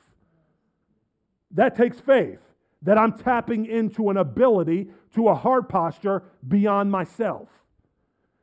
That 1.52 1.76
takes 1.76 2.00
faith. 2.00 2.42
That 2.84 3.00
I'm 3.00 3.18
tapping 3.18 3.66
into 3.66 4.12
an 4.12 4.18
ability 4.18 4.90
to 5.16 5.30
a 5.30 5.34
heart 5.34 5.70
posture 5.70 6.22
beyond 6.48 6.92
myself. 6.92 7.50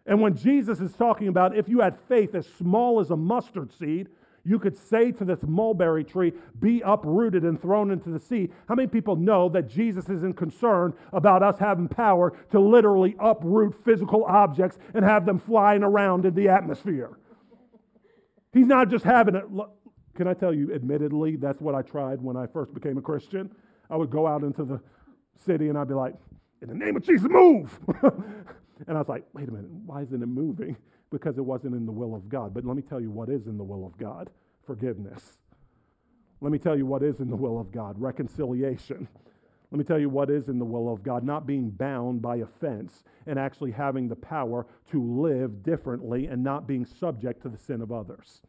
And 0.07 0.21
when 0.21 0.37
Jesus 0.37 0.81
is 0.81 0.93
talking 0.93 1.29
about 1.29 1.57
if 1.57 1.69
you 1.69 1.81
had 1.81 1.97
faith 1.97 2.35
as 2.35 2.47
small 2.47 3.01
as 3.01 3.11
a 3.11 3.17
mustard 3.17 3.73
seed, 3.73 4.09
you 4.45 4.59
could 4.59 4.77
say 4.77 5.13
to 5.13 5.25
this 5.25 5.43
mulberry 5.45 6.03
tree, 6.03 6.33
be 6.59 6.83
uprooted 6.85 7.45
and 7.45 7.61
thrown 7.61 7.93
into 7.93 8.11
the 8.11 8.19
sea. 8.19 8.51
How 8.69 8.75
many 8.75 8.89
people 8.89 9.15
know 9.15 9.49
that 9.51 9.69
Jesus 9.69 10.09
isn't 10.09 10.37
concerned 10.37 10.95
about 11.13 11.45
us 11.45 11.59
having 11.59 11.87
power 11.87 12.33
to 12.51 12.59
literally 12.59 13.15
uproot 13.21 13.85
physical 13.85 14.25
objects 14.25 14.79
and 14.95 15.05
have 15.05 15.27
them 15.27 15.39
flying 15.39 15.85
around 15.85 16.25
in 16.27 16.35
the 16.35 16.49
atmosphere? 16.49 17.19
He's 18.53 18.67
not 18.67 18.91
just 18.91 19.05
having 19.05 19.37
it. 19.37 19.45
Can 20.15 20.27
I 20.27 20.35
tell 20.35 20.53
you, 20.53 20.75
admittedly, 20.75 21.37
that's 21.37 21.61
what 21.61 21.75
I 21.75 21.83
tried 21.83 22.21
when 22.21 22.37
I 22.37 22.47
first 22.47 22.75
became 22.75 22.99
a 22.99 23.03
Christian. 23.03 23.51
I 23.89 23.97
would 23.97 24.11
go 24.11 24.27
out 24.27 24.43
into 24.43 24.65
the 24.65 24.81
city 25.39 25.69
and 25.69 25.79
I'd 25.79 25.89
be 25.89 25.95
like, 25.95 26.15
in 26.61 26.69
the 26.69 26.75
name 26.75 26.97
of 26.97 27.03
Jesus, 27.03 27.29
move! 27.31 27.79
And 28.87 28.97
I 28.97 29.01
was 29.01 29.09
like, 29.09 29.25
wait 29.33 29.49
a 29.49 29.53
minute, 29.53 29.71
why 29.71 30.03
isn't 30.03 30.23
it 30.23 30.27
moving? 30.27 30.77
Because 31.11 31.37
it 31.37 31.45
wasn't 31.45 31.75
in 31.75 31.85
the 31.85 31.93
will 31.93 32.15
of 32.15 32.31
God. 32.31 32.55
But 32.55 32.65
let 32.65 32.75
me 32.75 32.81
tell 32.81 32.99
you 32.99 33.11
what 33.11 33.29
is 33.29 33.47
in 33.47 33.59
the 33.59 33.62
will 33.62 33.85
of 33.85 33.99
God 33.99 34.31
forgiveness. 34.65 35.37
Let 36.41 36.53
me 36.53 36.59
tell 36.59 36.75
you 36.75 36.87
what 36.87 37.03
is 37.03 37.21
in 37.21 37.29
the 37.29 37.37
will 37.37 37.61
of 37.61 37.71
God 37.71 38.01
reconciliation. 38.01 39.07
Let 39.71 39.79
me 39.79 39.85
tell 39.85 39.99
you 39.99 40.09
what 40.09 40.31
is 40.31 40.49
in 40.49 40.59
the 40.59 40.65
will 40.65 40.93
of 40.93 41.03
God 41.03 41.23
not 41.23 41.47
being 41.47 41.71
bound 41.71 42.21
by 42.21 42.37
offense 42.37 43.05
and 43.27 43.39
actually 43.39 43.71
having 43.71 44.09
the 44.09 44.17
power 44.17 44.67
to 44.91 45.03
live 45.03 45.62
differently 45.62 46.27
and 46.27 46.43
not 46.43 46.67
being 46.67 46.85
subject 46.85 47.43
to 47.43 47.49
the 47.49 47.59
sin 47.59 47.81
of 47.81 47.93
others. 47.93 48.43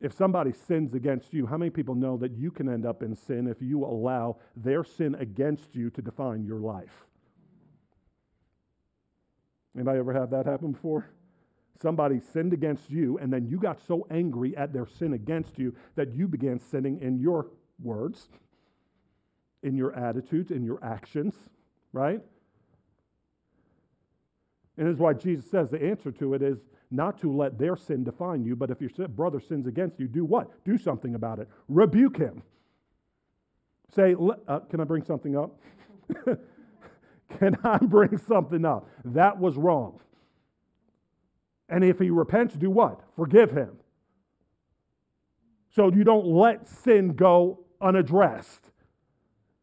If 0.00 0.14
somebody 0.14 0.52
sins 0.52 0.94
against 0.94 1.34
you, 1.34 1.46
how 1.46 1.58
many 1.58 1.70
people 1.70 1.94
know 1.94 2.16
that 2.16 2.32
you 2.32 2.50
can 2.50 2.70
end 2.70 2.86
up 2.86 3.02
in 3.02 3.14
sin 3.14 3.46
if 3.46 3.60
you 3.60 3.84
allow 3.84 4.38
their 4.56 4.82
sin 4.82 5.14
against 5.16 5.74
you 5.74 5.90
to 5.90 6.00
define 6.00 6.44
your 6.44 6.60
life? 6.60 7.06
Anybody 9.74 9.98
ever 9.98 10.12
had 10.12 10.30
that 10.30 10.46
happen 10.46 10.72
before? 10.72 11.10
Somebody 11.80 12.20
sinned 12.32 12.52
against 12.52 12.90
you, 12.90 13.18
and 13.18 13.32
then 13.32 13.46
you 13.46 13.58
got 13.58 13.80
so 13.86 14.06
angry 14.10 14.56
at 14.56 14.72
their 14.72 14.86
sin 14.86 15.14
against 15.14 15.58
you 15.58 15.74
that 15.96 16.14
you 16.14 16.28
began 16.28 16.60
sinning 16.60 17.00
in 17.00 17.18
your 17.18 17.46
words, 17.82 18.28
in 19.62 19.76
your 19.76 19.94
attitudes, 19.94 20.50
in 20.50 20.62
your 20.62 20.82
actions, 20.84 21.34
right? 21.92 22.20
And 24.76 24.86
this 24.86 24.94
is 24.94 25.00
why 25.00 25.14
Jesus 25.14 25.50
says 25.50 25.70
the 25.70 25.82
answer 25.82 26.10
to 26.12 26.34
it 26.34 26.42
is 26.42 26.58
not 26.90 27.20
to 27.20 27.32
let 27.32 27.58
their 27.58 27.76
sin 27.76 28.04
define 28.04 28.44
you, 28.44 28.56
but 28.56 28.70
if 28.70 28.80
your 28.80 28.90
brother 29.08 29.40
sins 29.40 29.66
against 29.66 30.00
you, 30.00 30.08
do 30.08 30.24
what? 30.24 30.64
Do 30.64 30.76
something 30.76 31.14
about 31.14 31.38
it. 31.38 31.48
Rebuke 31.68 32.18
him. 32.18 32.42
Say, 33.94 34.14
uh, 34.48 34.60
can 34.60 34.80
I 34.80 34.84
bring 34.84 35.04
something 35.04 35.36
up? 35.36 35.58
Can 37.40 37.56
I 37.64 37.78
bring 37.78 38.18
something 38.18 38.64
up? 38.64 38.88
That 39.04 39.40
was 39.40 39.56
wrong. 39.56 39.98
And 41.68 41.82
if 41.82 41.98
he 41.98 42.10
repents, 42.10 42.54
do 42.54 42.70
what? 42.70 43.00
Forgive 43.16 43.50
him. 43.50 43.78
So 45.74 45.90
you 45.90 46.04
don't 46.04 46.26
let 46.26 46.68
sin 46.68 47.14
go 47.14 47.60
unaddressed 47.80 48.70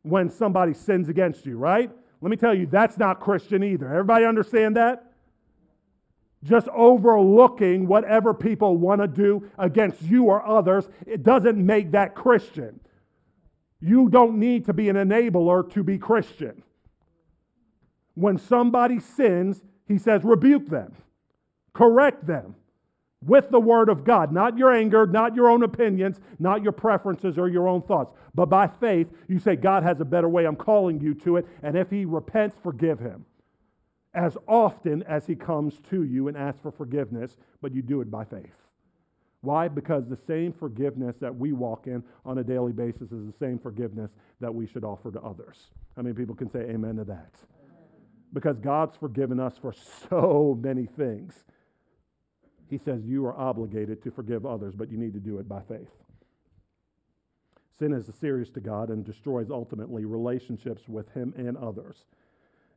when 0.01 0.29
somebody 0.29 0.73
sins 0.73 1.09
against 1.09 1.45
you, 1.45 1.57
right? 1.57 1.91
Let 2.21 2.31
me 2.31 2.37
tell 2.37 2.53
you, 2.53 2.65
that's 2.65 2.97
not 2.97 3.19
Christian 3.19 3.63
either. 3.63 3.87
Everybody 3.87 4.25
understand 4.25 4.77
that? 4.77 5.11
Just 6.43 6.67
overlooking 6.69 7.87
whatever 7.87 8.33
people 8.33 8.77
want 8.77 9.01
to 9.01 9.07
do 9.07 9.49
against 9.57 10.01
you 10.01 10.25
or 10.25 10.47
others, 10.47 10.87
it 11.05 11.23
doesn't 11.23 11.63
make 11.63 11.91
that 11.91 12.15
Christian. 12.15 12.79
You 13.81 14.07
don't 14.09 14.39
need 14.39 14.65
to 14.65 14.73
be 14.73 14.87
an 14.87 14.95
enabler 14.95 15.69
to 15.73 15.83
be 15.83 15.97
Christian 15.97 16.63
when 18.17 18.37
somebody 18.37 18.99
sins, 18.99 19.61
he 19.87 19.97
says, 19.97 20.23
rebuke 20.23 20.67
them, 20.67 20.93
correct 21.73 22.25
them 22.25 22.55
with 23.23 23.49
the 23.51 23.59
word 23.59 23.89
of 23.89 24.03
God. 24.03 24.31
Not 24.31 24.57
your 24.57 24.73
anger, 24.73 25.05
not 25.05 25.35
your 25.35 25.49
own 25.49 25.63
opinions, 25.63 26.19
not 26.39 26.63
your 26.63 26.71
preferences 26.71 27.37
or 27.37 27.47
your 27.47 27.67
own 27.67 27.81
thoughts. 27.81 28.11
But 28.33 28.47
by 28.47 28.67
faith, 28.67 29.11
you 29.27 29.39
say, 29.39 29.55
God 29.55 29.83
has 29.83 29.99
a 29.99 30.05
better 30.05 30.27
way. 30.27 30.45
I'm 30.45 30.55
calling 30.55 30.99
you 30.99 31.13
to 31.15 31.37
it. 31.37 31.47
And 31.61 31.77
if 31.77 31.89
he 31.89 32.05
repents, 32.05 32.55
forgive 32.61 32.99
him 32.99 33.25
as 34.13 34.35
often 34.47 35.03
as 35.03 35.27
he 35.27 35.35
comes 35.35 35.79
to 35.91 36.03
you 36.03 36.27
and 36.27 36.35
asks 36.35 36.61
for 36.61 36.71
forgiveness, 36.71 37.37
but 37.61 37.73
you 37.73 37.83
do 37.83 38.01
it 38.01 38.09
by 38.09 38.23
faith. 38.23 38.67
Why? 39.41 39.67
Because 39.67 40.07
the 40.07 40.17
same 40.17 40.51
forgiveness 40.51 41.17
that 41.17 41.35
we 41.35 41.53
walk 41.53 41.85
in 41.85 42.03
on 42.25 42.39
a 42.39 42.43
daily 42.43 42.71
basis 42.71 43.11
is 43.11 43.27
the 43.27 43.37
same 43.37 43.59
forgiveness 43.59 44.15
that 44.39 44.53
we 44.53 44.65
should 44.65 44.83
offer 44.83 45.11
to 45.11 45.21
others. 45.21 45.67
How 45.95 46.01
many 46.01 46.15
people 46.15 46.33
can 46.33 46.49
say 46.49 46.61
amen 46.61 46.95
to 46.95 47.03
that? 47.03 47.35
Because 48.33 48.59
God's 48.59 48.97
forgiven 48.97 49.39
us 49.39 49.57
for 49.57 49.73
so 50.09 50.57
many 50.61 50.85
things. 50.85 51.43
He 52.69 52.77
says 52.77 53.05
you 53.05 53.25
are 53.25 53.37
obligated 53.37 54.03
to 54.03 54.11
forgive 54.11 54.45
others, 54.45 54.75
but 54.75 54.91
you 54.91 54.97
need 54.97 55.13
to 55.13 55.19
do 55.19 55.39
it 55.39 55.47
by 55.47 55.61
faith. 55.61 55.89
Sin 57.79 57.93
is 57.93 58.09
serious 58.19 58.49
to 58.51 58.59
God 58.59 58.89
and 58.89 59.05
destroys 59.05 59.49
ultimately 59.51 60.05
relationships 60.05 60.89
with 60.89 61.09
Him 61.13 61.33
and 61.37 61.55
others. 61.57 62.05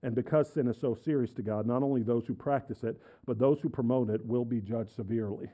And 0.03 0.15
because 0.15 0.53
sin 0.53 0.69
is 0.69 0.79
so 0.79 0.95
serious 0.95 1.33
to 1.33 1.43
God, 1.43 1.67
not 1.67 1.83
only 1.83 2.03
those 2.03 2.27
who 2.27 2.35
practice 2.35 2.85
it, 2.85 3.01
but 3.27 3.39
those 3.39 3.61
who 3.61 3.69
promote 3.69 4.11
it 4.11 4.25
will 4.25 4.45
be 4.45 4.61
judged 4.61 4.95
severely. 4.95 5.49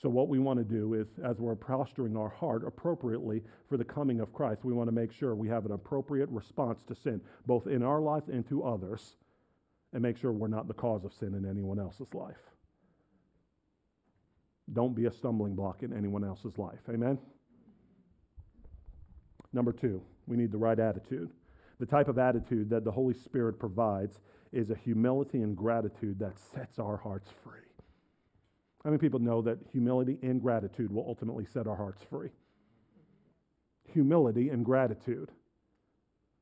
So, 0.00 0.08
what 0.08 0.28
we 0.28 0.38
want 0.38 0.58
to 0.58 0.64
do 0.64 0.94
is, 0.94 1.08
as 1.24 1.40
we're 1.40 1.54
posturing 1.54 2.16
our 2.16 2.28
heart 2.28 2.66
appropriately 2.66 3.42
for 3.68 3.76
the 3.76 3.84
coming 3.84 4.20
of 4.20 4.32
Christ, 4.32 4.64
we 4.64 4.72
want 4.72 4.88
to 4.88 4.92
make 4.94 5.12
sure 5.12 5.34
we 5.34 5.48
have 5.48 5.64
an 5.64 5.72
appropriate 5.72 6.28
response 6.30 6.82
to 6.88 6.94
sin, 6.94 7.20
both 7.46 7.66
in 7.66 7.82
our 7.82 8.00
lives 8.00 8.28
and 8.28 8.46
to 8.48 8.64
others, 8.64 9.16
and 9.92 10.02
make 10.02 10.18
sure 10.18 10.32
we're 10.32 10.48
not 10.48 10.68
the 10.68 10.74
cause 10.74 11.04
of 11.04 11.12
sin 11.12 11.34
in 11.34 11.48
anyone 11.48 11.78
else's 11.78 12.12
life. 12.12 12.36
Don't 14.72 14.94
be 14.94 15.06
a 15.06 15.12
stumbling 15.12 15.54
block 15.54 15.82
in 15.82 15.92
anyone 15.92 16.24
else's 16.24 16.58
life. 16.58 16.80
Amen? 16.88 17.18
Number 19.52 19.72
two, 19.72 20.02
we 20.26 20.36
need 20.36 20.50
the 20.50 20.58
right 20.58 20.78
attitude. 20.78 21.30
The 21.78 21.86
type 21.86 22.08
of 22.08 22.18
attitude 22.18 22.70
that 22.70 22.84
the 22.84 22.90
Holy 22.90 23.14
Spirit 23.14 23.58
provides 23.58 24.18
is 24.52 24.70
a 24.70 24.74
humility 24.74 25.42
and 25.42 25.56
gratitude 25.56 26.18
that 26.18 26.38
sets 26.38 26.78
our 26.78 26.96
hearts 26.96 27.30
free. 27.42 27.63
How 28.84 28.90
many 28.90 29.00
people 29.00 29.20
know 29.20 29.40
that 29.42 29.58
humility 29.72 30.18
and 30.22 30.42
gratitude 30.42 30.92
will 30.92 31.06
ultimately 31.08 31.46
set 31.46 31.66
our 31.66 31.76
hearts 31.76 32.02
free? 32.10 32.28
Humility 33.92 34.50
and 34.50 34.62
gratitude. 34.62 35.30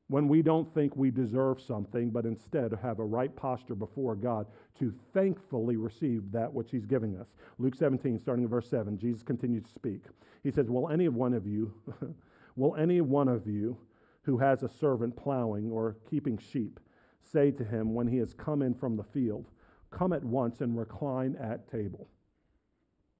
When 0.07 0.27
we 0.27 0.41
don't 0.41 0.71
think 0.73 0.95
we 0.97 1.09
deserve 1.09 1.61
something, 1.61 2.09
but 2.09 2.25
instead 2.25 2.77
have 2.81 2.99
a 2.99 3.05
right 3.05 3.33
posture 3.33 3.75
before 3.75 4.15
God 4.15 4.47
to 4.77 4.93
thankfully 5.13 5.77
receive 5.77 6.31
that 6.33 6.53
which 6.53 6.69
He's 6.71 6.85
giving 6.85 7.15
us. 7.15 7.35
Luke 7.57 7.75
17, 7.75 8.19
starting 8.19 8.43
in 8.43 8.49
verse 8.49 8.69
7, 8.69 8.97
Jesus 8.97 9.23
continues 9.23 9.63
to 9.63 9.73
speak. 9.73 10.03
He 10.43 10.51
says, 10.51 10.69
Will 10.69 10.89
any 10.89 11.07
one 11.07 11.33
of 11.33 11.47
you, 11.47 11.73
will 12.57 12.75
any 12.75 12.99
one 12.99 13.29
of 13.29 13.47
you 13.47 13.77
who 14.23 14.37
has 14.37 14.63
a 14.63 14.69
servant 14.69 15.15
plowing 15.15 15.71
or 15.71 15.95
keeping 16.09 16.37
sheep 16.37 16.81
say 17.21 17.51
to 17.51 17.63
him 17.63 17.93
when 17.93 18.07
he 18.07 18.17
has 18.17 18.33
come 18.33 18.61
in 18.61 18.73
from 18.73 18.97
the 18.97 19.03
field, 19.03 19.47
Come 19.89 20.11
at 20.11 20.23
once 20.23 20.59
and 20.59 20.77
recline 20.77 21.37
at 21.39 21.69
table. 21.71 22.09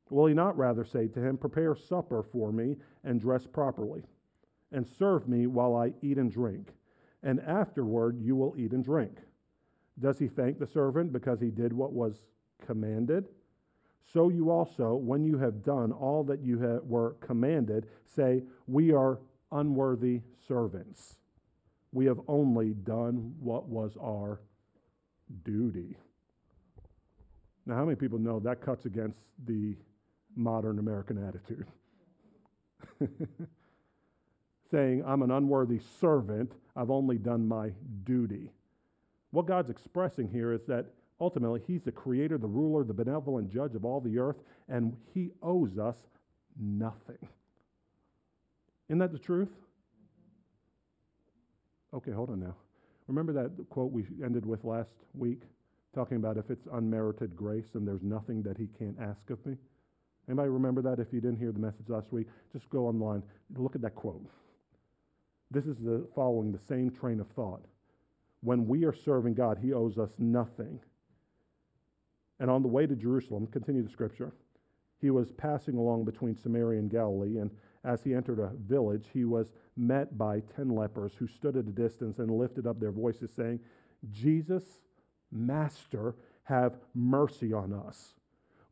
Will 0.10 0.28
he 0.28 0.34
not 0.34 0.58
rather 0.58 0.84
say 0.84 1.08
to 1.08 1.20
him, 1.20 1.38
Prepare 1.38 1.76
supper 1.76 2.24
for 2.24 2.52
me 2.52 2.78
and 3.04 3.20
dress 3.20 3.46
properly, 3.46 4.04
and 4.72 4.88
serve 4.88 5.28
me 5.28 5.48
while 5.48 5.76
I 5.76 5.94
eat 6.02 6.18
and 6.18 6.32
drink, 6.32 6.74
and 7.24 7.40
afterward 7.42 8.20
you 8.22 8.36
will 8.36 8.54
eat 8.58 8.72
and 8.72 8.84
drink? 8.84 9.18
Does 10.00 10.20
he 10.20 10.28
thank 10.28 10.60
the 10.60 10.68
servant 10.68 11.14
because 11.14 11.40
he 11.40 11.50
did 11.50 11.74
what 11.74 11.94
was 11.94 12.24
commanded? 12.66 13.26
So 14.12 14.30
you 14.30 14.52
also, 14.52 14.96
when 14.96 15.24
you 15.24 15.38
have 15.38 15.64
done 15.64 15.92
all 15.92 16.24
that 16.26 16.42
you 16.42 16.82
were 16.84 17.16
commanded, 17.22 17.88
say, 18.06 18.44
We 18.68 18.92
are 18.92 19.20
unworthy 19.52 20.22
servants. 20.48 21.16
We 21.92 22.06
have 22.06 22.20
only 22.28 22.74
done 22.74 23.36
what 23.40 23.68
was 23.68 23.96
our 24.02 24.42
duty. 25.44 25.96
Now, 27.66 27.76
how 27.76 27.86
many 27.86 27.96
people 27.96 28.20
know 28.20 28.40
that 28.42 28.62
cuts 28.62 28.86
against 28.86 29.20
the 29.46 29.76
modern 30.36 30.80
American 30.80 31.18
attitude? 31.26 31.68
Saying, 34.72 35.04
I'm 35.06 35.22
an 35.22 35.32
unworthy 35.32 35.80
servant, 36.00 36.52
I've 36.76 36.90
only 36.92 37.18
done 37.18 37.48
my 37.48 37.72
duty. 38.04 38.52
What 39.32 39.46
God's 39.46 39.70
expressing 39.70 40.30
here 40.30 40.52
is 40.52 40.64
that 40.66 40.88
ultimately 41.20 41.62
He's 41.66 41.82
the 41.84 41.92
creator, 41.92 42.38
the 42.38 42.48
ruler, 42.48 42.84
the 42.84 42.94
benevolent 42.94 43.50
judge 43.50 43.76
of 43.76 43.86
all 43.86 44.00
the 44.00 44.18
earth, 44.20 44.38
and 44.70 44.96
He 45.14 45.32
owes 45.42 45.78
us 45.78 45.98
nothing. 46.60 47.18
Isn't 48.90 49.00
that 49.00 49.12
the 49.12 49.20
truth? 49.20 49.50
Okay, 51.94 52.12
hold 52.12 52.30
on 52.30 52.40
now. 52.40 52.56
Remember 53.08 53.34
that 53.34 53.52
quote 53.70 53.92
we 53.92 54.06
ended 54.24 54.46
with 54.46 54.64
last 54.64 54.94
week, 55.14 55.42
talking 55.94 56.18
about 56.18 56.38
if 56.38 56.50
it's 56.50 56.68
unmerited 56.72 57.36
grace 57.36 57.76
and 57.76 57.88
there's 57.88 58.04
nothing 58.04 58.42
that 58.44 58.58
he 58.58 58.68
can't 58.80 58.98
ask 59.00 59.30
of 59.30 59.44
me? 59.46 59.58
Anybody 60.28 60.50
remember 60.50 60.82
that? 60.84 61.00
If 61.00 61.12
you 61.12 61.20
didn't 61.20 61.40
hear 61.40 61.52
the 61.52 61.60
message 61.60 61.90
last 61.90 62.12
week, 62.12 62.28
just 62.52 62.70
go 62.70 62.88
online, 62.88 63.24
look 63.56 63.76
at 63.76 63.82
that 63.82 63.96
quote. 63.96 64.26
This 65.52 65.66
is 65.66 65.80
the 65.80 66.08
following 66.16 66.52
the 66.52 66.60
same 66.60 66.90
train 66.90 67.20
of 67.20 67.28
thought. 67.28 67.66
When 68.42 68.68
we 68.68 68.86
are 68.86 68.94
serving 68.94 69.36
God, 69.36 69.60
he 69.62 69.74
owes 69.74 69.98
us 69.98 70.12
nothing. 70.18 70.80
And 72.40 72.50
on 72.50 72.62
the 72.62 72.68
way 72.68 72.88
to 72.88 72.96
Jerusalem, 72.96 73.48
continue 73.48 73.84
the 73.84 73.90
scripture, 73.90 74.34
he 75.00 75.10
was 75.10 75.32
passing 75.32 75.76
along 75.78 76.06
between 76.06 76.36
Samaria 76.36 76.80
and 76.80 76.90
Galilee, 76.90 77.38
and 77.38 77.52
as 77.84 78.02
he 78.04 78.14
entered 78.14 78.40
a 78.40 78.52
village, 78.66 79.08
he 79.14 79.26
was 79.26 79.52
met 79.76 80.18
by 80.18 80.42
ten 80.56 80.70
lepers 80.70 81.14
who 81.18 81.28
stood 81.28 81.58
at 81.58 81.66
a 81.66 81.72
distance 81.72 82.20
and 82.20 82.32
lifted 82.32 82.66
up 82.66 82.80
their 82.80 82.92
voices, 82.92 83.30
saying, 83.36 83.60
Jesus, 84.12 84.64
Master, 85.32 86.16
have 86.44 86.78
mercy 86.94 87.52
on 87.52 87.74
us. 87.74 88.14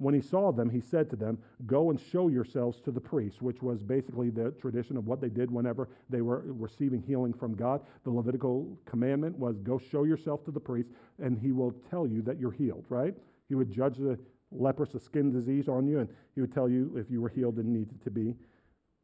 When 0.02 0.16
he 0.16 0.22
saw 0.22 0.52
them, 0.52 0.68
he 0.68 0.82
said 0.82 1.12
to 1.12 1.16
them, 1.16 1.38
Go 1.68 1.92
and 1.92 2.00
show 2.00 2.28
yourselves 2.28 2.82
to 2.82 2.92
the 2.92 3.00
priests, 3.00 3.40
which 3.40 3.62
was 3.62 3.84
basically 3.84 4.32
the 4.32 4.50
tradition 4.60 4.98
of 4.98 5.06
what 5.06 5.22
they 5.22 5.30
did 5.30 5.52
whenever 5.52 5.90
they 6.10 6.22
were 6.22 6.42
receiving 6.48 7.04
healing 7.04 7.34
from 7.34 7.54
God. 7.54 7.82
The 8.04 8.10
Levitical 8.10 8.76
commandment 8.88 9.38
was, 9.38 9.60
Go 9.60 9.78
show 9.78 10.06
yourself 10.06 10.44
to 10.46 10.52
the 10.52 10.60
priest, 10.60 10.90
and 11.22 11.38
he 11.38 11.52
will 11.52 11.76
tell 11.88 12.08
you 12.08 12.24
that 12.24 12.40
you're 12.40 12.52
healed, 12.52 12.84
right? 12.90 13.14
He 13.48 13.54
would 13.54 13.72
judge 13.72 13.98
the 13.98 14.18
leprous, 14.52 14.90
the 14.90 15.00
skin 15.00 15.32
disease 15.32 15.70
on 15.70 15.86
you, 15.88 16.00
and 16.00 16.10
he 16.34 16.42
would 16.42 16.52
tell 16.52 16.68
you 16.68 16.92
if 16.98 17.12
you 17.12 17.22
were 17.22 17.30
healed 17.30 17.58
and 17.58 17.72
needed 17.72 18.02
to 18.04 18.10
be 18.10 18.34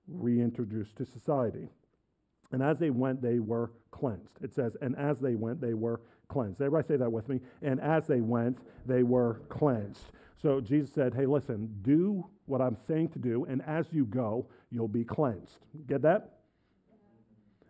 reintroduced 0.07 0.95
to 0.95 1.05
society. 1.05 1.69
And 2.51 2.63
as 2.63 2.79
they 2.79 2.89
went, 2.89 3.21
they 3.21 3.37
were 3.37 3.71
cleansed. 3.91 4.39
It 4.41 4.51
says, 4.51 4.75
and 4.81 4.95
as 4.95 5.19
they 5.19 5.35
went, 5.35 5.61
they 5.61 5.75
were 5.75 6.01
cleansed. 6.27 6.59
Everybody 6.59 6.87
say 6.87 6.97
that 6.97 7.11
with 7.11 7.29
me. 7.29 7.39
And 7.61 7.79
as 7.81 8.07
they 8.07 8.21
went, 8.21 8.57
they 8.87 9.03
were 9.03 9.41
cleansed. 9.49 10.11
So 10.41 10.61
Jesus 10.61 10.93
said, 10.93 11.13
hey, 11.13 11.25
listen, 11.25 11.69
do 11.81 12.25
what 12.45 12.61
I'm 12.61 12.77
saying 12.87 13.09
to 13.09 13.19
do, 13.19 13.45
and 13.45 13.61
as 13.63 13.87
you 13.91 14.05
go, 14.05 14.47
you'll 14.71 14.87
be 14.87 15.03
cleansed. 15.03 15.65
Get 15.87 16.01
that? 16.03 16.33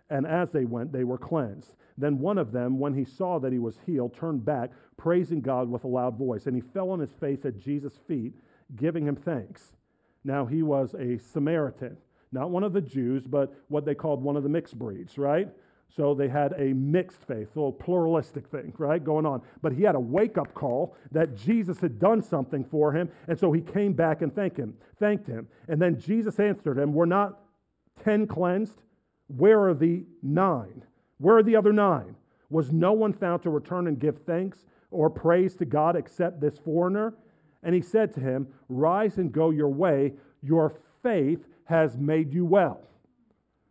And 0.09 0.25
as 0.25 0.51
they 0.51 0.65
went, 0.65 0.91
they 0.91 1.03
were 1.03 1.17
cleansed. 1.17 1.75
Then 1.97 2.19
one 2.19 2.37
of 2.37 2.51
them, 2.51 2.79
when 2.79 2.93
he 2.93 3.03
saw 3.03 3.39
that 3.39 3.51
he 3.51 3.59
was 3.59 3.79
healed, 3.85 4.15
turned 4.15 4.45
back, 4.45 4.71
praising 4.95 5.41
God 5.41 5.69
with 5.69 5.83
a 5.83 5.87
loud 5.87 6.17
voice. 6.17 6.45
And 6.45 6.55
he 6.55 6.61
fell 6.61 6.91
on 6.91 6.99
his 6.99 7.11
face 7.11 7.43
at 7.43 7.57
Jesus' 7.57 7.97
feet, 8.07 8.33
giving 8.75 9.05
him 9.05 9.15
thanks. 9.15 9.73
Now 10.23 10.45
he 10.45 10.61
was 10.61 10.93
a 10.93 11.17
Samaritan 11.17 11.97
not 12.31 12.49
one 12.49 12.63
of 12.63 12.73
the 12.73 12.81
Jews, 12.81 13.25
but 13.25 13.53
what 13.67 13.85
they 13.85 13.95
called 13.95 14.21
one 14.21 14.35
of 14.35 14.43
the 14.43 14.49
mixed 14.49 14.77
breeds, 14.77 15.17
right? 15.17 15.49
So 15.95 16.13
they 16.13 16.27
had 16.27 16.53
a 16.57 16.73
mixed 16.73 17.23
faith, 17.25 17.55
a 17.55 17.59
little 17.59 17.71
pluralistic 17.71 18.47
thing, 18.47 18.73
right, 18.77 19.03
going 19.03 19.25
on. 19.25 19.41
But 19.61 19.73
he 19.73 19.83
had 19.83 19.95
a 19.95 19.99
wake 19.99 20.37
up 20.37 20.53
call 20.53 20.95
that 21.11 21.35
Jesus 21.35 21.79
had 21.79 21.99
done 21.99 22.21
something 22.21 22.63
for 22.63 22.91
him, 22.91 23.09
and 23.27 23.39
so 23.39 23.51
he 23.51 23.61
came 23.61 23.93
back 23.93 24.21
and 24.21 24.33
thanked 24.33 24.57
him, 24.57 24.75
thanked 24.99 25.27
him. 25.27 25.47
And 25.67 25.81
then 25.81 25.99
Jesus 25.99 26.39
answered 26.39 26.77
him, 26.77 26.93
We're 26.93 27.05
not 27.05 27.39
10 28.03 28.27
cleansed. 28.27 28.83
Where 29.27 29.67
are 29.67 29.73
the 29.73 30.05
nine? 30.21 30.83
Where 31.17 31.37
are 31.37 31.43
the 31.43 31.55
other 31.55 31.73
nine? 31.73 32.15
Was 32.49 32.71
no 32.71 32.93
one 32.93 33.13
found 33.13 33.41
to 33.43 33.49
return 33.49 33.87
and 33.87 33.99
give 33.99 34.19
thanks 34.19 34.65
or 34.91 35.09
praise 35.09 35.55
to 35.57 35.65
God 35.65 35.95
except 35.95 36.39
this 36.39 36.57
foreigner? 36.57 37.15
And 37.63 37.75
he 37.75 37.81
said 37.81 38.13
to 38.13 38.19
him, 38.19 38.47
Rise 38.69 39.17
and 39.17 39.31
go 39.31 39.49
your 39.49 39.69
way. 39.69 40.13
Your 40.41 40.73
faith 41.03 41.45
has 41.65 41.97
made 41.97 42.33
you 42.33 42.45
well. 42.45 42.81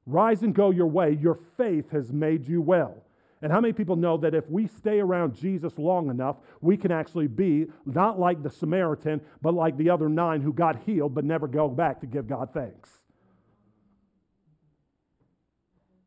Rise 0.07 0.43
and 0.43 0.55
go 0.55 0.71
your 0.71 0.87
way. 0.87 1.19
Your 1.21 1.39
faith 1.57 1.91
has 1.91 2.13
made 2.13 2.47
you 2.47 2.63
well. 2.63 3.03
And 3.43 3.53
how 3.53 3.61
many 3.61 3.73
people 3.73 3.97
know 3.97 4.17
that 4.19 4.35
if 4.35 4.49
we 4.49 4.67
stay 4.67 4.99
around 4.99 5.35
Jesus 5.35 5.79
long 5.79 6.09
enough, 6.09 6.37
we 6.61 6.77
can 6.77 6.91
actually 6.91 7.27
be 7.27 7.67
not 7.85 8.19
like 8.19 8.43
the 8.43 8.51
Samaritan, 8.51 9.21
but 9.43 9.53
like 9.53 9.77
the 9.77 9.91
other 9.91 10.09
nine 10.09 10.41
who 10.41 10.53
got 10.53 10.85
healed 10.85 11.15
but 11.15 11.25
never 11.25 11.47
go 11.47 11.69
back 11.69 12.01
to 12.01 12.07
give 12.07 12.27
God 12.27 12.51
thanks? 12.55 12.91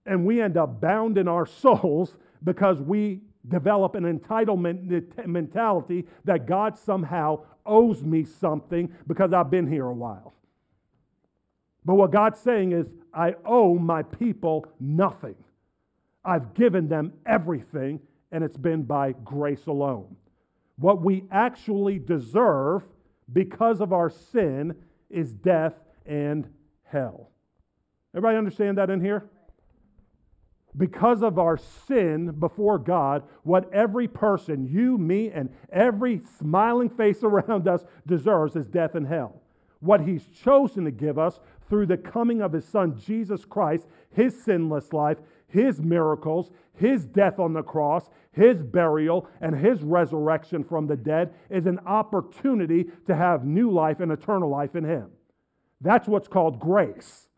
And 0.05 0.25
we 0.25 0.41
end 0.41 0.57
up 0.57 0.81
bound 0.81 1.17
in 1.17 1.27
our 1.27 1.45
souls 1.61 2.17
because 2.43 2.81
we 2.81 3.21
develop 3.47 3.95
an 3.95 4.03
entitlement 4.03 5.27
mentality 5.27 6.07
that 6.25 6.45
God 6.45 6.77
somehow 6.77 7.43
owes 7.65 8.03
me 8.03 8.23
something 8.23 8.91
because 9.07 9.33
I've 9.33 9.51
been 9.51 9.67
here 9.67 9.85
a 9.85 9.93
while. 9.93 10.33
But 11.85 11.95
what 11.95 12.11
God's 12.11 12.39
saying 12.39 12.71
is, 12.71 12.87
I 13.13 13.35
owe 13.45 13.75
my 13.75 14.03
people 14.03 14.65
nothing. 14.79 15.35
I've 16.23 16.53
given 16.53 16.87
them 16.87 17.13
everything, 17.25 17.99
and 18.31 18.43
it's 18.43 18.57
been 18.57 18.83
by 18.83 19.13
grace 19.23 19.65
alone. 19.67 20.15
What 20.77 21.01
we 21.01 21.25
actually 21.31 21.99
deserve 21.99 22.83
because 23.31 23.81
of 23.81 23.93
our 23.93 24.09
sin 24.09 24.75
is 25.09 25.33
death 25.33 25.75
and 26.05 26.47
hell. 26.83 27.31
Everybody 28.13 28.37
understand 28.37 28.77
that 28.77 28.89
in 28.89 29.01
here? 29.01 29.29
Because 30.77 31.23
of 31.23 31.39
our 31.39 31.57
sin 31.57 32.31
before 32.39 32.77
God, 32.77 33.23
what 33.43 33.71
every 33.73 34.07
person, 34.07 34.67
you, 34.67 34.97
me, 34.97 35.31
and 35.31 35.49
every 35.71 36.21
smiling 36.39 36.89
face 36.89 37.23
around 37.23 37.67
us 37.67 37.83
deserves 38.05 38.55
is 38.55 38.67
death 38.67 38.95
and 38.95 39.07
hell. 39.07 39.41
What 39.79 40.01
He's 40.01 40.25
chosen 40.43 40.85
to 40.85 40.91
give 40.91 41.17
us 41.17 41.39
through 41.69 41.85
the 41.85 41.97
coming 41.97 42.41
of 42.41 42.51
his 42.51 42.65
son, 42.65 42.99
Jesus 42.99 43.45
Christ, 43.45 43.87
his 44.11 44.41
sinless 44.43 44.91
life, 44.91 45.19
his 45.47 45.79
miracles, 45.79 46.51
his 46.73 47.05
death 47.05 47.39
on 47.39 47.53
the 47.53 47.63
cross, 47.63 48.09
his 48.31 48.63
burial, 48.63 49.27
and 49.41 49.55
his 49.55 49.81
resurrection 49.81 50.63
from 50.63 50.87
the 50.87 50.95
dead 50.95 51.33
is 51.49 51.65
an 51.65 51.79
opportunity 51.85 52.87
to 53.07 53.15
have 53.15 53.45
new 53.45 53.71
life 53.71 53.99
and 53.99 54.11
eternal 54.11 54.49
life 54.49 54.75
in 54.75 54.83
him. 54.83 55.09
That's 55.81 56.07
what's 56.07 56.27
called 56.27 56.59
grace, 56.59 57.29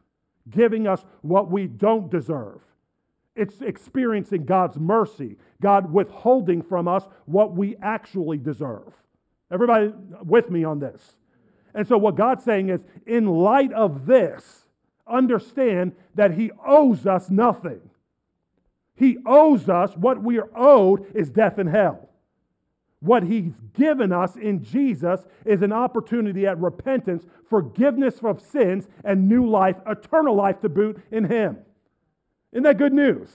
giving 0.49 0.87
us 0.87 1.05
what 1.21 1.49
we 1.49 1.67
don't 1.67 2.09
deserve. 2.09 2.61
It's 3.35 3.61
experiencing 3.61 4.45
God's 4.45 4.77
mercy, 4.77 5.37
God 5.61 5.91
withholding 5.91 6.61
from 6.61 6.87
us 6.87 7.07
what 7.25 7.55
we 7.55 7.77
actually 7.81 8.37
deserve. 8.37 8.93
Everybody 9.51 9.93
with 10.23 10.49
me 10.49 10.63
on 10.63 10.79
this? 10.79 11.17
And 11.73 11.87
so, 11.87 11.97
what 11.97 12.15
God's 12.15 12.43
saying 12.43 12.69
is, 12.69 12.83
in 13.05 13.25
light 13.25 13.71
of 13.73 14.05
this, 14.05 14.65
understand 15.07 15.93
that 16.15 16.33
He 16.33 16.51
owes 16.65 17.05
us 17.05 17.29
nothing. 17.29 17.81
He 18.95 19.17
owes 19.25 19.69
us, 19.69 19.95
what 19.95 20.21
we 20.21 20.37
are 20.37 20.49
owed 20.55 21.15
is 21.15 21.29
death 21.29 21.57
and 21.57 21.69
hell. 21.69 22.09
What 22.99 23.23
He's 23.23 23.53
given 23.73 24.11
us 24.11 24.35
in 24.35 24.63
Jesus 24.63 25.25
is 25.45 25.61
an 25.61 25.71
opportunity 25.71 26.45
at 26.45 26.59
repentance, 26.59 27.25
forgiveness 27.49 28.19
of 28.23 28.41
sins, 28.41 28.87
and 29.03 29.27
new 29.27 29.49
life, 29.49 29.77
eternal 29.87 30.35
life 30.35 30.61
to 30.61 30.69
boot 30.69 31.01
in 31.09 31.25
Him. 31.25 31.57
Isn't 32.51 32.63
that 32.63 32.77
good 32.77 32.93
news? 32.93 33.29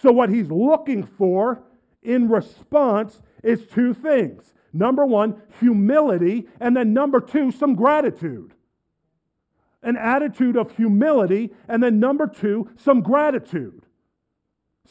So, 0.00 0.10
what 0.10 0.30
He's 0.30 0.50
looking 0.50 1.02
for 1.02 1.62
in 2.02 2.28
response 2.28 3.20
is 3.42 3.66
two 3.66 3.92
things 3.94 4.54
Number 4.74 5.06
one, 5.06 5.40
humility. 5.60 6.48
And 6.60 6.76
then 6.76 6.92
number 6.92 7.20
two, 7.20 7.52
some 7.52 7.76
gratitude. 7.76 8.52
An 9.82 9.96
attitude 9.96 10.56
of 10.56 10.76
humility. 10.76 11.52
And 11.68 11.82
then 11.82 12.00
number 12.00 12.26
two, 12.26 12.68
some 12.76 13.00
gratitude. 13.00 13.82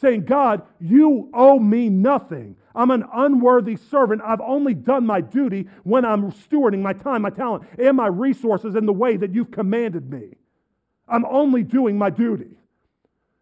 saying, 0.00 0.24
God, 0.24 0.62
you 0.80 1.30
owe 1.32 1.58
me 1.58 1.88
nothing. 1.88 2.56
I'm 2.74 2.90
an 2.90 3.04
unworthy 3.14 3.76
servant. 3.76 4.22
I've 4.24 4.40
only 4.40 4.74
done 4.74 5.06
my 5.06 5.20
duty 5.20 5.68
when 5.84 6.04
I'm 6.04 6.32
stewarding 6.32 6.80
my 6.80 6.92
time, 6.92 7.22
my 7.22 7.30
talent, 7.30 7.64
and 7.78 7.96
my 7.96 8.08
resources 8.08 8.74
in 8.74 8.86
the 8.86 8.92
way 8.92 9.16
that 9.16 9.32
you've 9.32 9.52
commanded 9.52 10.10
me. 10.10 10.36
I'm 11.06 11.24
only 11.26 11.62
doing 11.62 11.96
my 11.96 12.10
duty. 12.10 12.56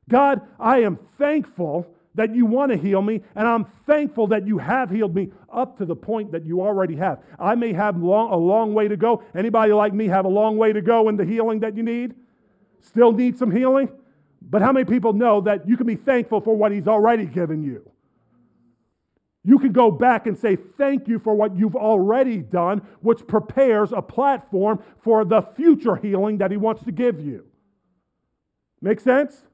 God, 0.08 0.42
I 0.58 0.80
am 0.80 0.98
thankful 1.16 1.86
that 2.14 2.34
you 2.34 2.44
want 2.44 2.70
to 2.72 2.78
heal 2.78 3.00
me, 3.00 3.22
and 3.34 3.48
I'm 3.48 3.64
thankful 3.64 4.26
that 4.28 4.46
you 4.46 4.58
have 4.58 4.90
healed 4.90 5.14
me 5.14 5.30
up 5.52 5.78
to 5.78 5.84
the 5.84 5.96
point 5.96 6.32
that 6.32 6.44
you 6.44 6.60
already 6.60 6.96
have. 6.96 7.22
I 7.38 7.54
may 7.54 7.72
have 7.72 7.96
long, 7.96 8.32
a 8.32 8.36
long 8.36 8.74
way 8.74 8.88
to 8.88 8.96
go. 8.96 9.22
Anybody 9.34 9.72
like 9.72 9.94
me 9.94 10.08
have 10.08 10.24
a 10.24 10.28
long 10.28 10.56
way 10.56 10.72
to 10.72 10.82
go 10.82 11.08
in 11.08 11.16
the 11.16 11.24
healing 11.24 11.60
that 11.60 11.76
you 11.76 11.82
need? 11.82 12.14
Still 12.80 13.12
need 13.12 13.38
some 13.38 13.50
healing? 13.50 13.88
But 14.42 14.60
how 14.60 14.72
many 14.72 14.84
people 14.84 15.12
know 15.12 15.40
that 15.42 15.66
you 15.66 15.76
can 15.76 15.86
be 15.86 15.96
thankful 15.96 16.40
for 16.40 16.54
what 16.54 16.72
He's 16.72 16.88
already 16.88 17.24
given 17.24 17.62
you? 17.62 17.90
You 19.44 19.58
can 19.58 19.72
go 19.72 19.90
back 19.90 20.26
and 20.26 20.38
say 20.38 20.56
thank 20.56 21.08
you 21.08 21.18
for 21.18 21.34
what 21.34 21.56
you've 21.56 21.74
already 21.76 22.38
done, 22.38 22.82
which 23.00 23.26
prepares 23.26 23.92
a 23.92 24.02
platform 24.02 24.82
for 24.98 25.24
the 25.24 25.42
future 25.42 25.96
healing 25.96 26.38
that 26.38 26.50
He 26.50 26.56
wants 26.56 26.84
to 26.84 26.92
give 26.92 27.20
you. 27.20 27.46
Make 28.80 29.00
sense? 29.00 29.46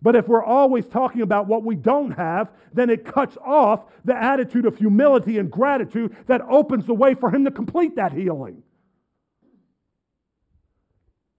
But 0.00 0.14
if 0.14 0.28
we're 0.28 0.44
always 0.44 0.86
talking 0.86 1.22
about 1.22 1.48
what 1.48 1.64
we 1.64 1.74
don't 1.74 2.12
have, 2.12 2.52
then 2.72 2.88
it 2.88 3.04
cuts 3.04 3.36
off 3.44 3.84
the 4.04 4.16
attitude 4.16 4.64
of 4.64 4.78
humility 4.78 5.38
and 5.38 5.50
gratitude 5.50 6.14
that 6.26 6.40
opens 6.42 6.86
the 6.86 6.94
way 6.94 7.14
for 7.14 7.30
Him 7.30 7.44
to 7.44 7.50
complete 7.50 7.96
that 7.96 8.12
healing. 8.12 8.62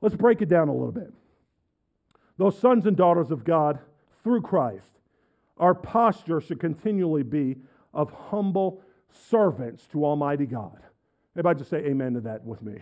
Let's 0.01 0.15
break 0.15 0.41
it 0.41 0.49
down 0.49 0.67
a 0.67 0.73
little 0.73 0.91
bit. 0.91 1.13
Those 2.37 2.57
sons 2.57 2.85
and 2.85 2.95
daughters 2.95 3.31
of 3.31 3.43
God 3.43 3.79
through 4.23 4.41
Christ, 4.41 4.99
our 5.57 5.73
posture 5.73 6.41
should 6.41 6.59
continually 6.59 7.23
be 7.23 7.57
of 7.93 8.11
humble 8.11 8.81
servants 9.11 9.87
to 9.87 10.05
Almighty 10.05 10.45
God. 10.45 10.79
Everybody 11.33 11.59
just 11.59 11.69
say 11.69 11.79
amen 11.79 12.13
to 12.13 12.21
that 12.21 12.43
with 12.45 12.61
me. 12.61 12.81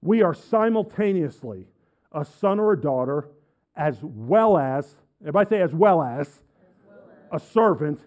We 0.00 0.22
are 0.22 0.34
simultaneously 0.34 1.66
a 2.12 2.24
son 2.24 2.58
or 2.58 2.72
a 2.72 2.80
daughter, 2.80 3.28
as 3.78 3.96
well 4.02 4.58
as, 4.58 4.98
everybody 5.22 5.48
say 5.48 5.62
as 5.62 5.74
well 5.74 6.02
as, 6.02 6.28
as 6.28 6.34
well 6.86 6.98
as. 7.32 7.42
a 7.42 7.46
servant 7.52 8.00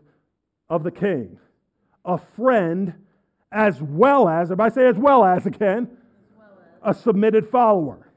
of 0.70 0.84
the 0.84 0.92
king, 0.92 1.40
a 2.06 2.20
friend, 2.20 2.94
as 3.52 3.82
well 3.82 4.30
as, 4.30 4.52
everybody 4.52 4.74
say 4.76 4.88
as 4.88 4.98
well 4.98 5.26
as 5.26 5.48
again, 5.48 5.90
as 5.90 6.38
well 6.38 6.92
as. 6.92 6.98
a 6.98 7.02
submitted 7.02 7.50
follower 7.50 8.12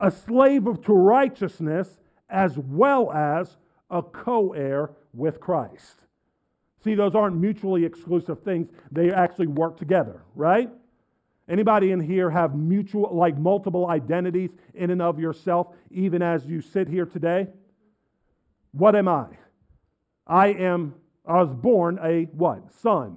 a 0.00 0.10
slave 0.10 0.66
of, 0.66 0.82
to 0.84 0.92
righteousness 0.92 1.98
as 2.30 2.56
well 2.58 3.10
as 3.12 3.56
a 3.90 4.02
co 4.02 4.52
heir 4.52 4.90
with 5.12 5.40
Christ. 5.40 5.96
See, 6.84 6.94
those 6.94 7.14
aren't 7.14 7.36
mutually 7.36 7.84
exclusive 7.84 8.42
things, 8.42 8.68
they 8.92 9.10
actually 9.10 9.48
work 9.48 9.76
together, 9.76 10.22
right? 10.34 10.70
Anybody 11.48 11.92
in 11.92 12.00
here 12.00 12.30
have 12.30 12.54
mutual, 12.54 13.08
like 13.14 13.38
multiple 13.38 13.86
identities 13.86 14.50
in 14.74 14.90
and 14.90 15.00
of 15.00 15.18
yourself, 15.18 15.68
even 15.90 16.20
as 16.20 16.44
you 16.44 16.60
sit 16.60 16.88
here 16.88 17.06
today? 17.06 17.48
What 18.72 18.94
am 18.94 19.08
I? 19.08 19.26
I 20.26 20.48
am, 20.48 20.94
I 21.26 21.42
was 21.42 21.54
born 21.54 21.98
a 22.02 22.24
what? 22.24 22.72
Son. 22.74 23.16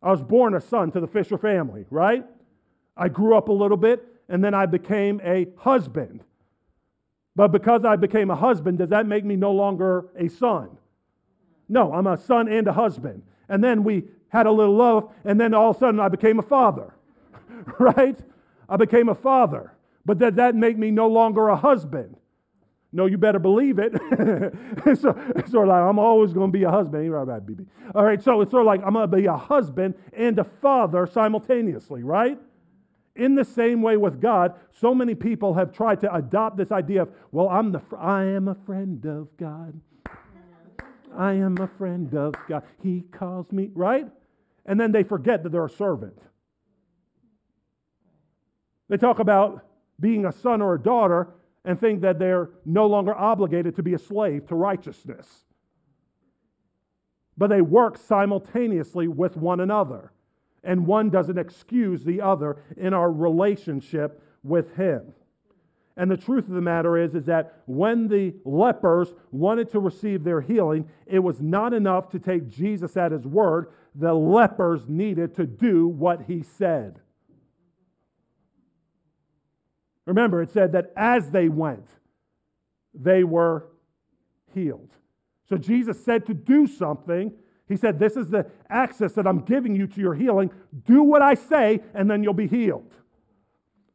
I 0.00 0.10
was 0.10 0.22
born 0.22 0.54
a 0.54 0.60
son 0.60 0.92
to 0.92 1.00
the 1.00 1.08
Fisher 1.08 1.38
family, 1.38 1.86
right? 1.90 2.24
I 2.96 3.08
grew 3.08 3.36
up 3.36 3.48
a 3.48 3.52
little 3.52 3.76
bit 3.76 4.06
and 4.28 4.42
then 4.44 4.54
I 4.54 4.66
became 4.66 5.20
a 5.24 5.48
husband. 5.56 6.22
But 7.34 7.48
because 7.48 7.84
I 7.84 7.96
became 7.96 8.30
a 8.30 8.36
husband, 8.36 8.78
does 8.78 8.90
that 8.90 9.06
make 9.06 9.24
me 9.24 9.34
no 9.34 9.52
longer 9.52 10.06
a 10.16 10.28
son? 10.28 10.76
No, 11.68 11.92
I'm 11.92 12.06
a 12.06 12.16
son 12.16 12.48
and 12.48 12.68
a 12.68 12.72
husband. 12.72 13.22
And 13.48 13.62
then 13.62 13.82
we 13.82 14.04
had 14.28 14.46
a 14.46 14.52
little 14.52 14.76
love, 14.76 15.12
and 15.24 15.40
then 15.40 15.52
all 15.54 15.70
of 15.70 15.76
a 15.76 15.78
sudden 15.78 16.00
I 16.00 16.08
became 16.08 16.38
a 16.38 16.42
father, 16.42 16.93
right? 17.78 18.16
I 18.68 18.76
became 18.76 19.08
a 19.08 19.14
father. 19.14 19.72
But 20.04 20.18
does 20.18 20.34
that 20.34 20.54
make 20.54 20.76
me 20.76 20.90
no 20.90 21.08
longer 21.08 21.48
a 21.48 21.56
husband? 21.56 22.16
No, 22.92 23.06
you 23.06 23.18
better 23.18 23.40
believe 23.40 23.80
it. 23.80 23.92
so 25.00 25.18
it's 25.34 25.50
sort 25.50 25.66
of 25.66 25.68
like 25.70 25.82
I'm 25.82 25.98
always 25.98 26.32
going 26.32 26.52
to 26.52 26.58
be 26.58 26.62
a 26.62 26.70
husband. 26.70 27.10
Right, 27.10 27.26
right, 27.26 27.44
BB. 27.44 27.66
All 27.94 28.04
right, 28.04 28.22
so 28.22 28.40
it's 28.40 28.52
sort 28.52 28.62
of 28.62 28.66
like 28.66 28.82
I'm 28.86 28.92
going 28.92 29.10
to 29.10 29.16
be 29.16 29.26
a 29.26 29.36
husband 29.36 29.94
and 30.12 30.38
a 30.38 30.44
father 30.44 31.06
simultaneously, 31.06 32.04
right? 32.04 32.38
In 33.16 33.34
the 33.34 33.44
same 33.44 33.82
way 33.82 33.96
with 33.96 34.20
God, 34.20 34.54
so 34.70 34.94
many 34.94 35.14
people 35.16 35.54
have 35.54 35.72
tried 35.72 36.00
to 36.02 36.14
adopt 36.14 36.56
this 36.56 36.70
idea 36.70 37.02
of, 37.02 37.08
well, 37.32 37.48
I'm 37.48 37.72
the 37.72 37.80
fr- 37.80 37.96
I 37.96 38.24
am 38.26 38.46
a 38.46 38.54
friend 38.54 39.04
of 39.06 39.36
God. 39.36 39.80
I 41.16 41.32
am 41.32 41.58
a 41.58 41.68
friend 41.68 42.12
of 42.14 42.34
God. 42.48 42.62
He 42.82 43.02
calls 43.12 43.50
me, 43.50 43.70
right? 43.74 44.06
And 44.66 44.78
then 44.78 44.92
they 44.92 45.02
forget 45.02 45.42
that 45.42 45.50
they're 45.50 45.64
a 45.64 45.70
servant. 45.70 46.18
They 48.94 48.98
talk 48.98 49.18
about 49.18 49.66
being 49.98 50.24
a 50.24 50.30
son 50.30 50.62
or 50.62 50.74
a 50.74 50.80
daughter 50.80 51.30
and 51.64 51.76
think 51.80 52.02
that 52.02 52.20
they're 52.20 52.50
no 52.64 52.86
longer 52.86 53.12
obligated 53.12 53.74
to 53.74 53.82
be 53.82 53.94
a 53.94 53.98
slave 53.98 54.46
to 54.46 54.54
righteousness. 54.54 55.26
But 57.36 57.48
they 57.48 57.60
work 57.60 57.98
simultaneously 57.98 59.08
with 59.08 59.36
one 59.36 59.58
another 59.58 60.12
and 60.62 60.86
one 60.86 61.10
doesn't 61.10 61.38
excuse 61.38 62.04
the 62.04 62.20
other 62.20 62.62
in 62.76 62.94
our 62.94 63.10
relationship 63.10 64.22
with 64.44 64.76
Him. 64.76 65.12
And 65.96 66.08
the 66.08 66.16
truth 66.16 66.46
of 66.46 66.54
the 66.54 66.60
matter 66.60 66.96
is, 66.96 67.16
is 67.16 67.24
that 67.24 67.62
when 67.66 68.06
the 68.06 68.32
lepers 68.44 69.12
wanted 69.32 69.70
to 69.70 69.80
receive 69.80 70.22
their 70.22 70.40
healing, 70.40 70.88
it 71.04 71.18
was 71.18 71.40
not 71.40 71.74
enough 71.74 72.10
to 72.10 72.20
take 72.20 72.48
Jesus 72.48 72.96
at 72.96 73.10
his 73.10 73.26
word. 73.26 73.72
The 73.96 74.14
lepers 74.14 74.88
needed 74.88 75.34
to 75.34 75.46
do 75.46 75.88
what 75.88 76.26
he 76.28 76.44
said. 76.44 77.00
Remember, 80.06 80.42
it 80.42 80.50
said 80.50 80.72
that 80.72 80.92
as 80.96 81.30
they 81.30 81.48
went, 81.48 81.88
they 82.94 83.24
were 83.24 83.66
healed. 84.52 84.90
So 85.48 85.56
Jesus 85.56 86.02
said 86.02 86.26
to 86.26 86.34
do 86.34 86.66
something, 86.66 87.32
he 87.68 87.76
said, 87.76 87.98
This 87.98 88.16
is 88.16 88.30
the 88.30 88.46
access 88.68 89.12
that 89.12 89.26
I'm 89.26 89.40
giving 89.40 89.74
you 89.74 89.86
to 89.86 90.00
your 90.00 90.14
healing. 90.14 90.50
Do 90.84 91.02
what 91.02 91.22
I 91.22 91.34
say, 91.34 91.80
and 91.94 92.10
then 92.10 92.22
you'll 92.22 92.34
be 92.34 92.46
healed. 92.46 92.92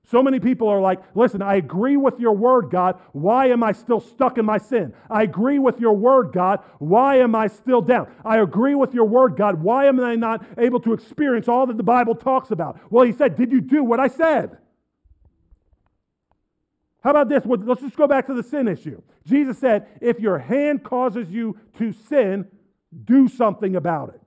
So 0.05 0.23
many 0.23 0.39
people 0.39 0.67
are 0.67 0.81
like, 0.81 0.99
Listen, 1.13 1.41
I 1.43 1.55
agree 1.55 1.95
with 1.95 2.19
your 2.19 2.35
word, 2.35 2.71
God. 2.71 2.99
Why 3.11 3.47
am 3.47 3.63
I 3.63 3.71
still 3.71 3.99
stuck 3.99 4.39
in 4.39 4.45
my 4.45 4.57
sin? 4.57 4.93
I 5.09 5.23
agree 5.23 5.59
with 5.59 5.79
your 5.79 5.93
word, 5.93 6.31
God. 6.33 6.61
Why 6.79 7.17
am 7.17 7.35
I 7.35 7.47
still 7.47 7.81
down? 7.81 8.11
I 8.25 8.39
agree 8.39 8.73
with 8.73 8.93
your 8.95 9.05
word, 9.05 9.37
God. 9.37 9.61
Why 9.61 9.85
am 9.85 9.99
I 9.99 10.15
not 10.15 10.43
able 10.57 10.79
to 10.81 10.93
experience 10.93 11.47
all 11.47 11.67
that 11.67 11.77
the 11.77 11.83
Bible 11.83 12.15
talks 12.15 12.49
about? 12.49 12.79
Well, 12.91 13.05
he 13.05 13.11
said, 13.11 13.35
Did 13.35 13.51
you 13.51 13.61
do 13.61 13.83
what 13.83 13.99
I 13.99 14.07
said? 14.07 14.57
How 17.01 17.11
about 17.11 17.29
this? 17.29 17.43
Let's 17.45 17.81
just 17.81 17.95
go 17.95 18.07
back 18.07 18.27
to 18.27 18.33
the 18.33 18.43
sin 18.43 18.67
issue. 18.67 19.01
Jesus 19.25 19.57
said, 19.57 19.87
If 20.01 20.19
your 20.19 20.37
hand 20.37 20.83
causes 20.83 21.29
you 21.29 21.57
to 21.77 21.93
sin, 21.93 22.47
do 23.05 23.27
something 23.27 23.75
about 23.75 24.09
it. 24.09 24.21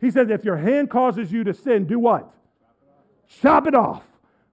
He 0.00 0.10
says, 0.10 0.30
if 0.30 0.44
your 0.44 0.56
hand 0.56 0.90
causes 0.90 1.30
you 1.30 1.44
to 1.44 1.54
sin, 1.54 1.84
do 1.84 1.98
what? 1.98 2.32
Chop 3.28 3.66
it 3.66 3.74
off. 3.74 4.04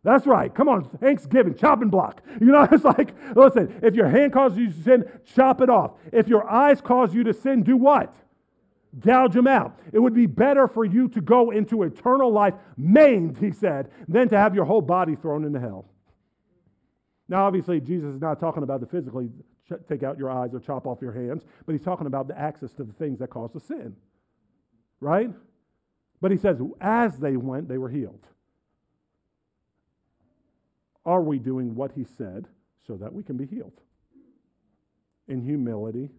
That's 0.04 0.28
right. 0.28 0.54
Come 0.54 0.70
on, 0.70 0.90
Thanksgiving, 1.00 1.56
chopping 1.56 1.90
block. 1.90 2.22
You 2.40 2.48
know, 2.48 2.64
it's 2.72 2.84
like, 2.84 3.14
listen, 3.36 3.80
if 3.82 3.96
your 3.96 4.08
hand 4.08 4.34
causes 4.34 4.58
you 4.58 4.68
to 4.68 4.84
sin, 4.84 5.12
chop 5.26 5.62
it 5.62 5.70
off. 5.70 5.92
If 6.12 6.28
your 6.28 6.50
eyes 6.50 6.82
cause 6.82 7.14
you 7.14 7.24
to 7.24 7.34
sin, 7.34 7.64
do 7.64 7.76
what? 7.78 8.14
Gouge 9.00 9.34
them 9.34 9.48
out. 9.48 9.80
It 9.92 10.00
would 10.00 10.14
be 10.14 10.26
better 10.26 10.68
for 10.68 10.86
you 10.86 11.08
to 11.10 11.22
go 11.22 11.52
into 11.52 11.84
eternal 11.84 12.32
life 12.32 12.54
maimed, 12.78 13.38
he 13.38 13.52
said, 13.52 13.90
than 14.08 14.30
to 14.30 14.38
have 14.38 14.56
your 14.56 14.66
whole 14.66 14.82
body 14.82 15.16
thrown 15.16 15.44
into 15.44 15.60
hell. 15.60 15.90
Now, 17.30 17.46
obviously, 17.46 17.80
Jesus 17.80 18.16
is 18.16 18.22
not 18.22 18.40
talking 18.40 18.64
about 18.64 18.80
the 18.80 18.88
physically 18.88 19.30
take 19.90 20.04
out 20.04 20.18
your 20.18 20.32
eyes 20.32 20.54
or 20.54 20.60
chop 20.60 20.88
off 20.88 21.02
your 21.02 21.12
hands, 21.12 21.44
but 21.66 21.74
he's 21.74 21.84
talking 21.84 22.08
about 22.08 22.28
the 22.28 22.40
access 22.40 22.72
to 22.74 22.84
the 22.84 22.94
things 22.94 23.20
that 23.20 23.30
cause 23.30 23.52
the 23.54 23.60
sin. 23.60 23.96
Right? 25.02 25.30
But 26.22 26.32
he 26.32 26.38
says, 26.38 26.60
as 26.80 27.18
they 27.18 27.36
went, 27.36 27.68
they 27.68 27.78
were 27.78 27.90
healed. 27.90 28.28
Are 31.06 31.22
we 31.22 31.38
doing 31.38 31.76
what 31.76 31.92
he 31.94 32.06
said 32.18 32.48
so 32.86 32.96
that 32.98 33.14
we 33.14 33.24
can 33.24 33.38
be 33.38 33.46
healed? 33.46 33.80
In 35.28 35.42
humility 35.42 36.10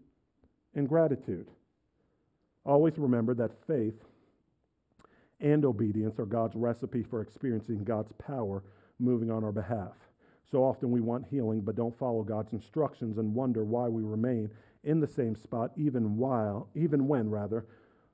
and 0.75 0.88
gratitude. 0.88 1.49
Always 2.64 2.99
remember 2.99 3.35
that 3.35 3.51
faith 3.66 3.94
and 5.40 5.64
obedience 5.64 6.18
are 6.18 6.27
God's 6.27 6.55
recipe 6.55 7.03
for 7.03 7.23
experiencing 7.23 7.85
God's 7.85 8.12
power 8.18 8.62
moving 8.99 9.31
on 9.31 9.44
our 9.44 9.53
behalf. 9.53 9.94
So 10.50 10.64
often 10.64 10.90
we 10.90 11.00
want 11.00 11.26
healing 11.30 11.61
but 11.61 11.76
don't 11.76 11.96
follow 11.98 12.22
God's 12.22 12.52
instructions 12.52 13.18
and 13.18 13.34
wonder 13.34 13.64
why 13.64 13.88
we 13.88 14.02
remain 14.02 14.50
in 14.84 15.00
the 15.00 15.06
same 15.06 15.34
spot 15.34 15.72
even 15.76 16.16
while 16.16 16.68
even 16.74 17.06
when 17.06 17.28
rather 17.28 17.66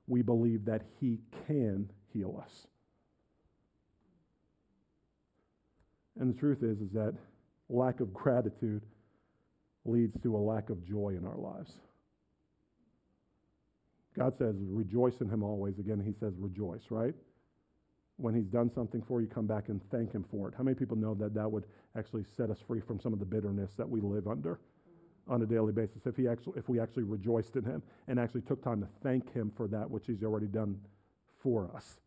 we 0.07 0.21
believe 0.21 0.65
that 0.65 0.83
he 0.99 1.19
can 1.47 1.89
heal 2.13 2.41
us. 2.43 2.67
And 6.19 6.33
the 6.33 6.39
truth 6.39 6.63
is 6.63 6.81
is 6.81 6.91
that 6.91 7.13
lack 7.69 7.99
of 7.99 8.13
gratitude 8.13 8.81
leads 9.85 10.19
to 10.21 10.35
a 10.35 10.37
lack 10.37 10.69
of 10.69 10.85
joy 10.85 11.15
in 11.17 11.25
our 11.25 11.37
lives. 11.37 11.73
God 14.17 14.35
says, 14.37 14.55
rejoice 14.59 15.19
in 15.19 15.29
him 15.29 15.43
always. 15.43 15.77
Again, 15.77 16.01
he 16.03 16.13
says, 16.13 16.33
rejoice, 16.37 16.83
right? 16.89 17.13
When 18.17 18.33
he's 18.33 18.47
done 18.47 18.71
something 18.71 19.01
for 19.01 19.21
you, 19.21 19.27
come 19.27 19.45
back 19.45 19.67
and 19.67 19.81
thank 19.91 20.13
him 20.13 20.25
for 20.31 20.47
it. 20.47 20.53
How 20.57 20.63
many 20.63 20.75
people 20.75 20.95
know 20.95 21.13
that 21.15 21.33
that 21.33 21.51
would 21.51 21.65
actually 21.97 22.23
set 22.37 22.49
us 22.49 22.59
free 22.65 22.79
from 22.79 22.99
some 22.99 23.11
of 23.11 23.19
the 23.19 23.25
bitterness 23.25 23.73
that 23.77 23.89
we 23.89 23.99
live 23.99 24.27
under 24.27 24.59
on 25.27 25.41
a 25.41 25.45
daily 25.45 25.73
basis? 25.73 26.05
If, 26.05 26.15
he 26.15 26.27
actually, 26.27 26.57
if 26.57 26.69
we 26.69 26.79
actually 26.79 27.03
rejoiced 27.03 27.55
in 27.57 27.65
him 27.65 27.83
and 28.07 28.19
actually 28.19 28.41
took 28.41 28.63
time 28.63 28.79
to 28.81 28.87
thank 29.03 29.33
him 29.33 29.51
for 29.55 29.67
that 29.67 29.89
which 29.89 30.07
he's 30.07 30.23
already 30.23 30.47
done 30.47 30.79
for 31.41 31.69
us. 31.75 31.99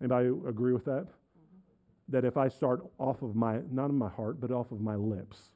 Anybody 0.00 0.28
agree 0.28 0.72
with 0.72 0.84
that? 0.86 1.04
Mm-hmm. 1.04 2.10
That 2.10 2.24
if 2.24 2.36
I 2.36 2.48
start 2.48 2.80
off 2.98 3.22
of 3.22 3.36
my, 3.36 3.60
not 3.70 3.90
in 3.90 3.96
my 3.96 4.08
heart, 4.08 4.40
but 4.40 4.50
off 4.50 4.72
of 4.72 4.80
my 4.80 4.96
lips, 4.96 5.50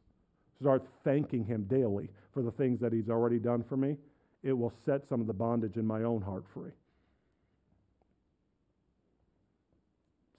start 0.60 0.86
thanking 1.04 1.44
him 1.44 1.64
daily 1.64 2.10
for 2.32 2.42
the 2.42 2.50
things 2.50 2.80
that 2.80 2.92
he's 2.92 3.08
already 3.08 3.38
done 3.38 3.62
for 3.62 3.76
me, 3.76 3.96
it 4.42 4.52
will 4.52 4.72
set 4.84 5.06
some 5.06 5.20
of 5.20 5.26
the 5.26 5.32
bondage 5.32 5.76
in 5.76 5.86
my 5.86 6.02
own 6.02 6.20
heart 6.22 6.44
free. 6.52 6.70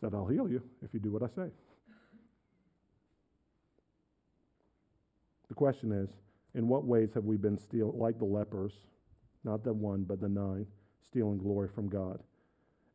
Said, 0.01 0.15
I'll 0.15 0.27
heal 0.27 0.49
you 0.49 0.63
if 0.83 0.93
you 0.93 0.99
do 0.99 1.11
what 1.11 1.21
I 1.21 1.27
say. 1.27 1.51
The 5.47 5.53
question 5.53 5.91
is, 5.91 6.09
in 6.55 6.67
what 6.67 6.85
ways 6.85 7.11
have 7.13 7.25
we 7.25 7.37
been 7.37 7.57
steal 7.57 7.93
like 7.95 8.17
the 8.17 8.25
lepers, 8.25 8.73
not 9.43 9.63
the 9.63 9.73
one, 9.73 10.03
but 10.03 10.19
the 10.19 10.27
nine, 10.27 10.65
stealing 11.05 11.37
glory 11.37 11.69
from 11.73 11.87
God? 11.87 12.19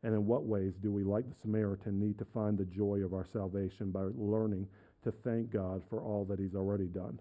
And 0.03 0.13
in 0.13 0.25
what 0.25 0.45
ways 0.45 0.73
do 0.81 0.91
we, 0.91 1.03
like 1.03 1.29
the 1.29 1.35
Samaritan, 1.41 1.99
need 1.99 2.19
to 2.19 2.25
find 2.25 2.57
the 2.57 2.65
joy 2.65 2.99
of 3.05 3.13
our 3.13 3.25
salvation 3.31 3.89
by 3.91 4.07
learning 4.15 4.67
to 5.03 5.11
thank 5.11 5.49
God 5.49 5.81
for 5.89 6.01
all 6.01 6.25
that 6.25 6.39
He's 6.39 6.55
already 6.55 6.87
done, 6.87 7.19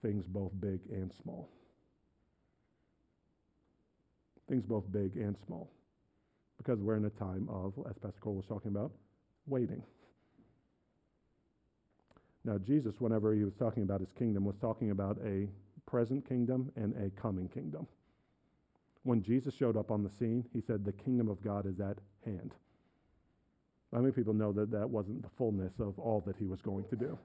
things 0.00 0.26
both 0.26 0.52
big 0.60 0.80
and 0.90 1.12
small? 1.22 1.48
Things 4.48 4.64
both 4.64 4.90
big 4.92 5.16
and 5.16 5.36
small. 5.44 5.70
Because 6.58 6.80
we're 6.80 6.96
in 6.96 7.04
a 7.04 7.10
time 7.10 7.48
of, 7.50 7.72
as 7.88 7.96
Pastor 7.98 8.20
Cole 8.20 8.34
was 8.34 8.46
talking 8.46 8.70
about, 8.70 8.92
waiting. 9.46 9.82
Now, 12.44 12.58
Jesus, 12.58 12.94
whenever 12.98 13.34
he 13.34 13.44
was 13.44 13.54
talking 13.54 13.82
about 13.82 14.00
his 14.00 14.12
kingdom, 14.12 14.44
was 14.44 14.56
talking 14.56 14.90
about 14.90 15.18
a 15.24 15.48
present 15.86 16.28
kingdom 16.28 16.70
and 16.76 16.94
a 16.96 17.10
coming 17.20 17.48
kingdom. 17.48 17.86
When 19.04 19.22
Jesus 19.22 19.54
showed 19.54 19.76
up 19.76 19.90
on 19.90 20.02
the 20.02 20.10
scene, 20.10 20.44
he 20.52 20.60
said, 20.60 20.84
The 20.84 20.92
kingdom 20.92 21.28
of 21.28 21.42
God 21.42 21.66
is 21.66 21.80
at 21.80 21.98
hand. 22.24 22.54
How 23.92 24.00
many 24.00 24.12
people 24.12 24.34
know 24.34 24.52
that 24.52 24.70
that 24.70 24.88
wasn't 24.88 25.22
the 25.22 25.30
fullness 25.38 25.72
of 25.78 25.98
all 25.98 26.22
that 26.26 26.36
he 26.36 26.46
was 26.46 26.60
going 26.60 26.84
to 26.90 26.96
do? 26.96 27.18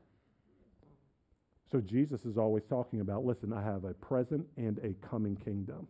So 1.71 1.81
Jesus 1.81 2.25
is 2.25 2.37
always 2.37 2.63
talking 2.65 3.01
about 3.01 3.25
listen, 3.25 3.51
I 3.51 3.63
have 3.63 3.83
a 3.83 3.93
present 3.95 4.45
and 4.57 4.79
a 4.79 4.93
coming 5.07 5.35
kingdom 5.35 5.87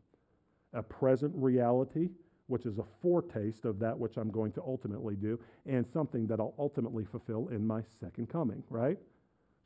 a 0.74 0.82
present 0.82 1.32
reality, 1.36 2.10
which 2.54 2.68
is 2.68 2.78
a 2.78 2.86
foretaste 3.02 3.66
of 3.66 3.80
that 3.80 3.98
which 3.98 4.16
I'm 4.16 4.30
going 4.30 4.52
to 4.52 4.62
ultimately 4.62 5.16
do, 5.16 5.40
and 5.66 5.84
something 5.92 6.28
that 6.28 6.40
I'll 6.40 6.54
ultimately 6.60 7.04
fulfill 7.04 7.48
in 7.48 7.66
my 7.66 7.82
second 8.00 8.30
coming, 8.30 8.62
right? 8.70 9.00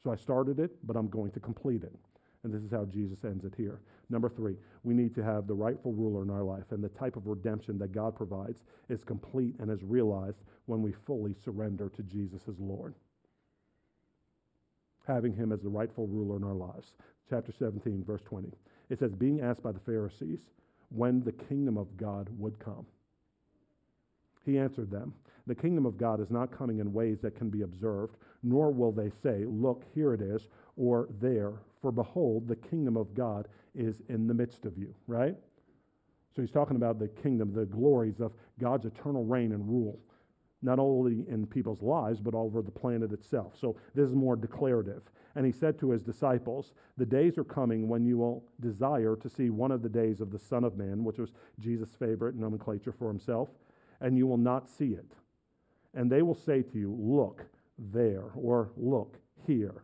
So 0.01 0.09
I 0.09 0.15
started 0.15 0.57
it, 0.61 0.71
but 0.87 0.95
I'm 0.95 1.09
going 1.09 1.31
to 1.31 1.41
complete 1.41 1.83
it. 1.83 1.91
And 2.45 2.53
this 2.53 2.61
is 2.61 2.71
how 2.71 2.85
Jesus 2.85 3.25
ends 3.25 3.43
it 3.43 3.53
here. 3.57 3.81
Number 4.09 4.29
three, 4.29 4.55
we 4.83 4.93
need 4.93 5.13
to 5.15 5.21
have 5.21 5.47
the 5.47 5.53
rightful 5.53 5.91
ruler 5.91 6.23
in 6.23 6.29
our 6.29 6.45
life, 6.45 6.71
and 6.71 6.81
the 6.81 6.87
type 6.87 7.17
of 7.17 7.27
redemption 7.27 7.77
that 7.79 7.91
God 7.91 8.15
provides 8.15 8.63
is 8.87 9.03
complete 9.03 9.55
and 9.59 9.69
is 9.69 9.83
realized 9.83 10.45
when 10.67 10.81
we 10.81 10.93
fully 11.05 11.33
surrender 11.43 11.89
to 11.89 12.03
Jesus 12.03 12.43
as 12.47 12.57
Lord. 12.57 12.95
Having 15.05 15.33
him 15.33 15.51
as 15.51 15.61
the 15.61 15.67
rightful 15.67 16.07
ruler 16.07 16.37
in 16.37 16.45
our 16.45 16.55
lives. 16.55 16.93
Chapter 17.29 17.51
17, 17.51 18.05
verse 18.05 18.21
20. 18.23 18.47
It 18.89 18.97
says, 18.97 19.13
Being 19.13 19.41
asked 19.41 19.61
by 19.61 19.73
the 19.73 19.79
Pharisees, 19.81 20.51
when 20.89 21.21
the 21.23 21.31
kingdom 21.31 21.77
of 21.77 21.95
God 21.97 22.29
would 22.37 22.59
come. 22.59 22.85
He 24.45 24.57
answered 24.57 24.89
them, 24.89 25.13
The 25.45 25.55
kingdom 25.55 25.85
of 25.85 25.97
God 25.97 26.21
is 26.21 26.31
not 26.31 26.57
coming 26.57 26.79
in 26.79 26.93
ways 26.93 27.19
that 27.21 27.35
can 27.35 27.49
be 27.49 27.63
observed, 27.63 28.15
nor 28.43 28.71
will 28.71 28.91
they 28.91 29.09
say, 29.09 29.43
Look, 29.45 29.83
here 29.93 30.13
it 30.13 30.21
is, 30.21 30.47
or 30.77 31.09
there, 31.19 31.53
for 31.81 31.91
behold, 31.91 32.47
the 32.47 32.55
kingdom 32.55 32.95
of 32.95 33.13
God 33.13 33.47
is 33.75 34.01
in 34.09 34.27
the 34.27 34.33
midst 34.33 34.65
of 34.65 34.77
you, 34.77 34.93
right? 35.07 35.35
So 36.35 36.41
he's 36.41 36.51
talking 36.51 36.75
about 36.75 36.99
the 36.99 37.07
kingdom, 37.07 37.53
the 37.53 37.65
glories 37.65 38.19
of 38.19 38.31
God's 38.59 38.85
eternal 38.85 39.25
reign 39.25 39.51
and 39.51 39.67
rule, 39.67 39.99
not 40.61 40.79
only 40.79 41.25
in 41.29 41.45
people's 41.45 41.81
lives, 41.81 42.19
but 42.19 42.33
over 42.33 42.61
the 42.61 42.71
planet 42.71 43.11
itself. 43.11 43.53
So 43.59 43.75
this 43.93 44.09
is 44.09 44.15
more 44.15 44.35
declarative. 44.35 45.03
And 45.35 45.45
he 45.45 45.51
said 45.51 45.77
to 45.79 45.91
his 45.91 46.01
disciples, 46.01 46.73
The 46.97 47.05
days 47.05 47.37
are 47.37 47.43
coming 47.43 47.87
when 47.87 48.05
you 48.05 48.17
will 48.17 48.43
desire 48.59 49.15
to 49.17 49.29
see 49.29 49.49
one 49.49 49.71
of 49.71 49.83
the 49.83 49.89
days 49.89 50.19
of 50.19 50.31
the 50.31 50.39
Son 50.39 50.63
of 50.63 50.77
Man, 50.77 51.03
which 51.03 51.19
was 51.19 51.31
Jesus' 51.59 51.95
favorite 51.99 52.35
nomenclature 52.35 52.91
for 52.91 53.07
himself, 53.07 53.49
and 54.01 54.17
you 54.17 54.25
will 54.25 54.37
not 54.37 54.67
see 54.67 54.93
it. 54.93 55.13
And 55.93 56.11
they 56.11 56.23
will 56.23 56.35
say 56.35 56.63
to 56.63 56.79
you, 56.79 56.95
Look 56.99 57.45
there, 57.77 58.31
or 58.35 58.71
Look 58.75 59.19
here. 59.45 59.83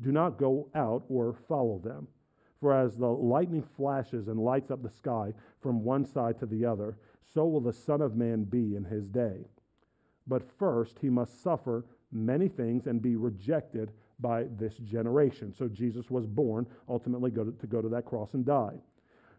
Do 0.00 0.12
not 0.12 0.38
go 0.38 0.68
out 0.74 1.04
or 1.08 1.36
follow 1.48 1.78
them. 1.78 2.08
For 2.60 2.74
as 2.74 2.96
the 2.96 3.06
lightning 3.06 3.64
flashes 3.76 4.26
and 4.26 4.40
lights 4.40 4.70
up 4.70 4.82
the 4.82 4.90
sky 4.90 5.32
from 5.60 5.84
one 5.84 6.04
side 6.04 6.38
to 6.40 6.46
the 6.46 6.64
other, 6.64 6.96
so 7.32 7.46
will 7.46 7.60
the 7.60 7.72
Son 7.72 8.00
of 8.00 8.16
Man 8.16 8.44
be 8.44 8.74
in 8.74 8.84
his 8.84 9.08
day. 9.08 9.44
But 10.28 10.42
first 10.58 10.98
he 11.00 11.08
must 11.08 11.42
suffer 11.42 11.84
many 12.12 12.48
things 12.48 12.86
and 12.86 13.02
be 13.02 13.16
rejected 13.16 13.92
by 14.20 14.44
this 14.58 14.76
generation. 14.78 15.54
So 15.54 15.68
Jesus 15.68 16.10
was 16.10 16.26
born 16.26 16.66
ultimately 16.88 17.30
go 17.30 17.44
to, 17.44 17.52
to 17.52 17.66
go 17.66 17.80
to 17.80 17.88
that 17.88 18.04
cross 18.04 18.34
and 18.34 18.44
die. 18.44 18.74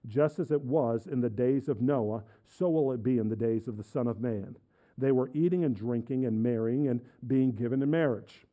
Just 0.07 0.39
as 0.39 0.51
it 0.51 0.61
was 0.61 1.07
in 1.07 1.21
the 1.21 1.29
days 1.29 1.67
of 1.67 1.81
Noah, 1.81 2.23
so 2.45 2.69
will 2.69 2.91
it 2.93 3.03
be 3.03 3.17
in 3.17 3.29
the 3.29 3.35
days 3.35 3.67
of 3.67 3.77
the 3.77 3.83
Son 3.83 4.07
of 4.07 4.21
Man. 4.21 4.55
They 4.97 5.11
were 5.11 5.29
eating 5.33 5.63
and 5.63 5.75
drinking 5.75 6.25
and 6.25 6.41
marrying 6.41 6.87
and 6.87 7.01
being 7.27 7.51
given 7.51 7.81
in 7.81 7.89
marriage 7.89 8.45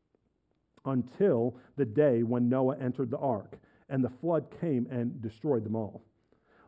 until 0.85 1.57
the 1.77 1.85
day 1.85 2.23
when 2.23 2.49
Noah 2.49 2.77
entered 2.79 3.11
the 3.11 3.19
ark 3.19 3.59
and 3.89 4.03
the 4.03 4.11
flood 4.11 4.47
came 4.61 4.87
and 4.91 5.21
destroyed 5.21 5.65
them 5.65 5.77
all. 5.77 6.03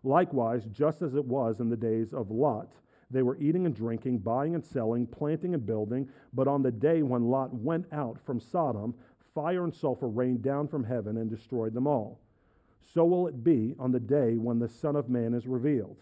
Likewise, 0.05 0.65
just 0.67 1.03
as 1.03 1.15
it 1.15 1.25
was 1.25 1.61
in 1.61 1.69
the 1.69 1.77
days 1.77 2.13
of 2.13 2.31
Lot, 2.31 2.73
they 3.11 3.23
were 3.23 3.39
eating 3.39 3.67
and 3.67 3.75
drinking, 3.75 4.19
buying 4.19 4.55
and 4.55 4.65
selling, 4.65 5.07
planting 5.07 5.55
and 5.55 5.65
building. 5.65 6.09
But 6.33 6.49
on 6.49 6.63
the 6.63 6.71
day 6.71 7.03
when 7.03 7.25
Lot 7.25 7.55
went 7.55 7.87
out 7.93 8.19
from 8.25 8.41
Sodom, 8.41 8.95
fire 9.35 9.65
and 9.65 9.75
sulfur 9.75 10.09
rained 10.09 10.43
down 10.43 10.69
from 10.69 10.85
heaven 10.85 11.17
and 11.17 11.31
destroyed 11.31 11.73
them 11.73 11.87
all. 11.87 12.21
So 12.83 13.05
will 13.05 13.27
it 13.29 13.45
be 13.45 13.75
on 13.79 13.93
the 13.93 14.01
day 14.01 14.37
when 14.37 14.59
the 14.59 14.69
Son 14.69 14.97
of 14.97 15.09
Man 15.09 15.35
is 15.35 15.47
revealed. 15.47 15.99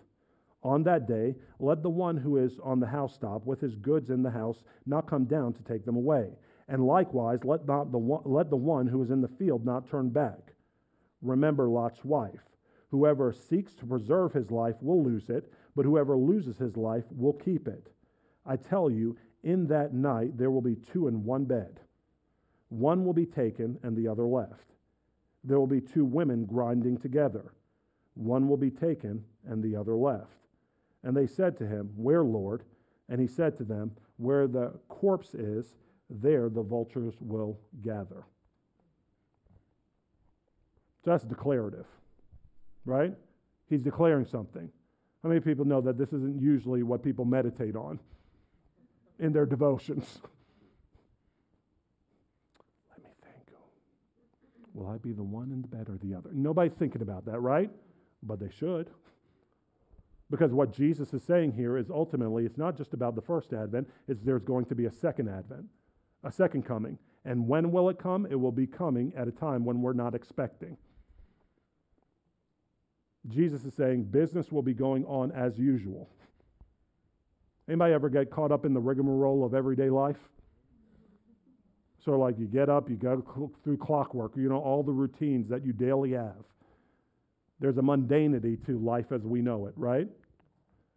On 0.62 0.82
that 0.82 1.06
day, 1.06 1.36
let 1.60 1.82
the 1.82 1.90
one 1.90 2.16
who 2.16 2.38
is 2.38 2.58
on 2.62 2.80
the 2.80 2.86
housetop 2.86 3.46
with 3.46 3.60
his 3.60 3.76
goods 3.76 4.10
in 4.10 4.22
the 4.22 4.30
house 4.30 4.64
not 4.84 5.06
come 5.06 5.24
down 5.24 5.52
to 5.52 5.62
take 5.62 5.84
them 5.84 5.96
away. 5.96 6.30
And 6.68 6.84
likewise, 6.84 7.44
let, 7.44 7.66
not 7.66 7.92
the 7.92 7.98
one, 7.98 8.22
let 8.24 8.50
the 8.50 8.56
one 8.56 8.88
who 8.88 9.00
is 9.02 9.10
in 9.10 9.20
the 9.20 9.28
field 9.28 9.64
not 9.64 9.88
turn 9.88 10.08
back. 10.08 10.54
Remember 11.22 11.68
Lot's 11.68 12.04
wife. 12.04 12.40
Whoever 12.90 13.32
seeks 13.32 13.74
to 13.74 13.86
preserve 13.86 14.32
his 14.32 14.50
life 14.50 14.76
will 14.80 15.02
lose 15.04 15.28
it, 15.28 15.52
but 15.76 15.84
whoever 15.84 16.16
loses 16.16 16.56
his 16.56 16.76
life 16.76 17.04
will 17.12 17.34
keep 17.34 17.68
it. 17.68 17.92
I 18.46 18.56
tell 18.56 18.90
you, 18.90 19.16
in 19.44 19.66
that 19.68 19.92
night 19.92 20.36
there 20.36 20.50
will 20.50 20.62
be 20.62 20.76
two 20.76 21.06
in 21.06 21.22
one 21.22 21.44
bed. 21.44 21.78
One 22.70 23.04
will 23.04 23.12
be 23.12 23.26
taken 23.26 23.78
and 23.82 23.96
the 23.96 24.08
other 24.08 24.26
left. 24.26 24.72
There 25.44 25.60
will 25.60 25.66
be 25.68 25.80
two 25.80 26.04
women 26.04 26.46
grinding 26.46 26.98
together. 26.98 27.52
One 28.14 28.48
will 28.48 28.56
be 28.56 28.70
taken 28.70 29.22
and 29.46 29.62
the 29.62 29.76
other 29.76 29.94
left. 29.94 30.32
And 31.04 31.16
they 31.16 31.26
said 31.26 31.56
to 31.58 31.66
him, 31.66 31.90
Where, 31.94 32.24
Lord? 32.24 32.64
And 33.08 33.20
he 33.20 33.28
said 33.28 33.56
to 33.58 33.64
them, 33.64 33.92
Where 34.16 34.48
the 34.48 34.72
corpse 34.88 35.34
is, 35.34 35.76
there 36.08 36.48
the 36.48 36.62
vultures 36.62 37.14
will 37.20 37.60
gather. 37.82 38.24
So 41.04 41.10
that's 41.10 41.24
declarative, 41.24 41.86
right? 42.84 43.14
He's 43.68 43.82
declaring 43.82 44.24
something. 44.24 44.70
How 45.22 45.28
many 45.28 45.40
people 45.40 45.64
know 45.64 45.80
that 45.80 45.98
this 45.98 46.12
isn't 46.12 46.40
usually 46.40 46.82
what 46.82 47.02
people 47.02 47.24
meditate 47.24 47.74
on 47.74 47.98
in 49.18 49.32
their 49.32 49.46
devotions? 49.46 50.18
Let 52.90 53.02
me 53.02 53.10
thank 53.22 53.48
you. 53.48 53.56
Will 54.74 54.88
I 54.88 54.98
be 54.98 55.12
the 55.12 55.22
one 55.22 55.50
in 55.50 55.62
the 55.62 55.68
bed 55.68 55.88
or 55.88 55.98
the 55.98 56.14
other? 56.14 56.30
Nobody's 56.32 56.74
thinking 56.74 57.02
about 57.02 57.24
that, 57.26 57.40
right? 57.40 57.70
But 58.22 58.40
they 58.40 58.50
should. 58.50 58.90
Because 60.30 60.52
what 60.52 60.72
Jesus 60.72 61.14
is 61.14 61.22
saying 61.22 61.52
here 61.52 61.76
is 61.76 61.90
ultimately 61.90 62.44
it's 62.44 62.58
not 62.58 62.76
just 62.76 62.94
about 62.94 63.14
the 63.14 63.22
first 63.22 63.52
advent, 63.52 63.88
it's 64.08 64.22
there's 64.22 64.42
going 64.42 64.64
to 64.66 64.74
be 64.74 64.86
a 64.86 64.92
second 64.92 65.28
advent, 65.28 65.66
a 66.24 66.32
second 66.32 66.64
coming. 66.64 66.98
And 67.24 67.46
when 67.46 67.70
will 67.72 67.88
it 67.88 67.98
come? 67.98 68.26
It 68.30 68.38
will 68.38 68.52
be 68.52 68.66
coming 68.66 69.12
at 69.16 69.28
a 69.28 69.32
time 69.32 69.64
when 69.64 69.82
we're 69.82 69.92
not 69.92 70.14
expecting. 70.14 70.76
Jesus 73.28 73.64
is 73.64 73.74
saying 73.74 74.04
business 74.04 74.52
will 74.52 74.62
be 74.62 74.74
going 74.74 75.04
on 75.06 75.32
as 75.32 75.58
usual. 75.58 76.08
Anybody 77.68 77.94
ever 77.94 78.08
get 78.08 78.30
caught 78.30 78.52
up 78.52 78.64
in 78.64 78.72
the 78.72 78.80
rigmarole 78.80 79.44
of 79.44 79.54
everyday 79.54 79.90
life? 79.90 80.18
So, 82.04 82.16
like, 82.16 82.38
you 82.38 82.46
get 82.46 82.68
up, 82.68 82.88
you 82.88 82.94
go 82.94 83.50
through 83.64 83.78
clockwork, 83.78 84.36
you 84.36 84.48
know, 84.48 84.60
all 84.60 84.84
the 84.84 84.92
routines 84.92 85.48
that 85.48 85.66
you 85.66 85.72
daily 85.72 86.12
have. 86.12 86.44
There's 87.58 87.78
a 87.78 87.82
mundanity 87.82 88.64
to 88.66 88.78
life 88.78 89.10
as 89.10 89.22
we 89.22 89.42
know 89.42 89.66
it, 89.66 89.74
right? 89.76 90.06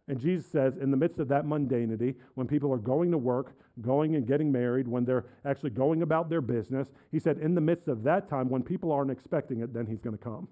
And 0.06 0.20
Jesus 0.20 0.46
says, 0.46 0.76
in 0.76 0.90
the 0.90 0.96
midst 0.96 1.18
of 1.18 1.26
that 1.28 1.44
mundanity, 1.44 2.14
when 2.34 2.46
people 2.46 2.72
are 2.72 2.78
going 2.78 3.10
to 3.10 3.18
work, 3.18 3.54
going 3.80 4.14
and 4.14 4.26
getting 4.26 4.52
married, 4.52 4.86
when 4.86 5.04
they're 5.04 5.24
actually 5.44 5.70
going 5.70 6.02
about 6.02 6.28
their 6.28 6.40
business, 6.40 6.92
he 7.10 7.18
said, 7.18 7.38
in 7.38 7.54
the 7.54 7.60
midst 7.60 7.88
of 7.88 8.04
that 8.04 8.28
time, 8.28 8.48
when 8.48 8.62
people 8.62 8.92
aren't 8.92 9.10
expecting 9.10 9.60
it, 9.60 9.72
then 9.72 9.86
he's 9.86 10.02
going 10.02 10.16
to 10.16 10.22
come. 10.22 10.48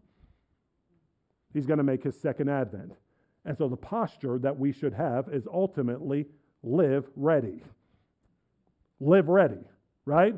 He's 1.52 1.66
going 1.66 1.78
to 1.78 1.84
make 1.84 2.02
his 2.02 2.18
second 2.20 2.48
advent. 2.48 2.92
And 3.44 3.56
so 3.56 3.68
the 3.68 3.76
posture 3.76 4.38
that 4.40 4.58
we 4.58 4.72
should 4.72 4.92
have 4.92 5.28
is 5.32 5.46
ultimately 5.52 6.26
live 6.62 7.06
ready. 7.16 7.62
Live 9.00 9.28
ready, 9.28 9.64
right? 10.04 10.34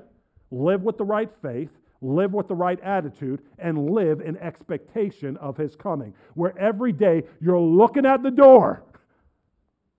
Live 0.51 0.83
with 0.83 0.99
the 0.99 1.05
right 1.05 1.31
faith, 1.43 1.71
live 2.01 2.33
with 2.33 2.49
the 2.49 2.55
right 2.55 2.79
attitude, 2.81 3.41
and 3.59 3.91
live 3.91 4.21
in 4.21 4.37
expectation 4.37 5.37
of 5.39 5.57
his 5.57 5.75
coming. 5.75 6.15
Where 6.35 6.57
every 6.59 6.93
day 6.93 7.25
you're 7.41 7.61
looking 7.61 8.07
at 8.07 8.23
the 8.23 8.31
door 8.31 8.85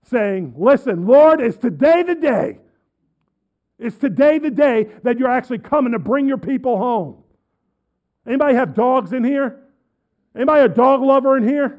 saying, 0.04 0.54
Listen, 0.56 1.06
Lord, 1.06 1.40
is 1.40 1.56
today 1.56 2.02
the 2.02 2.14
day? 2.14 2.58
Is 3.78 3.96
today 3.96 4.38
the 4.38 4.50
day 4.50 4.86
that 5.02 5.18
you're 5.18 5.30
actually 5.30 5.58
coming 5.58 5.92
to 5.92 5.98
bring 5.98 6.28
your 6.28 6.38
people 6.38 6.78
home? 6.78 7.24
Anybody 8.26 8.54
have 8.54 8.74
dogs 8.74 9.12
in 9.12 9.24
here? 9.24 9.58
Anybody 10.34 10.64
a 10.64 10.68
dog 10.68 11.02
lover 11.02 11.36
in 11.36 11.46
here? 11.46 11.78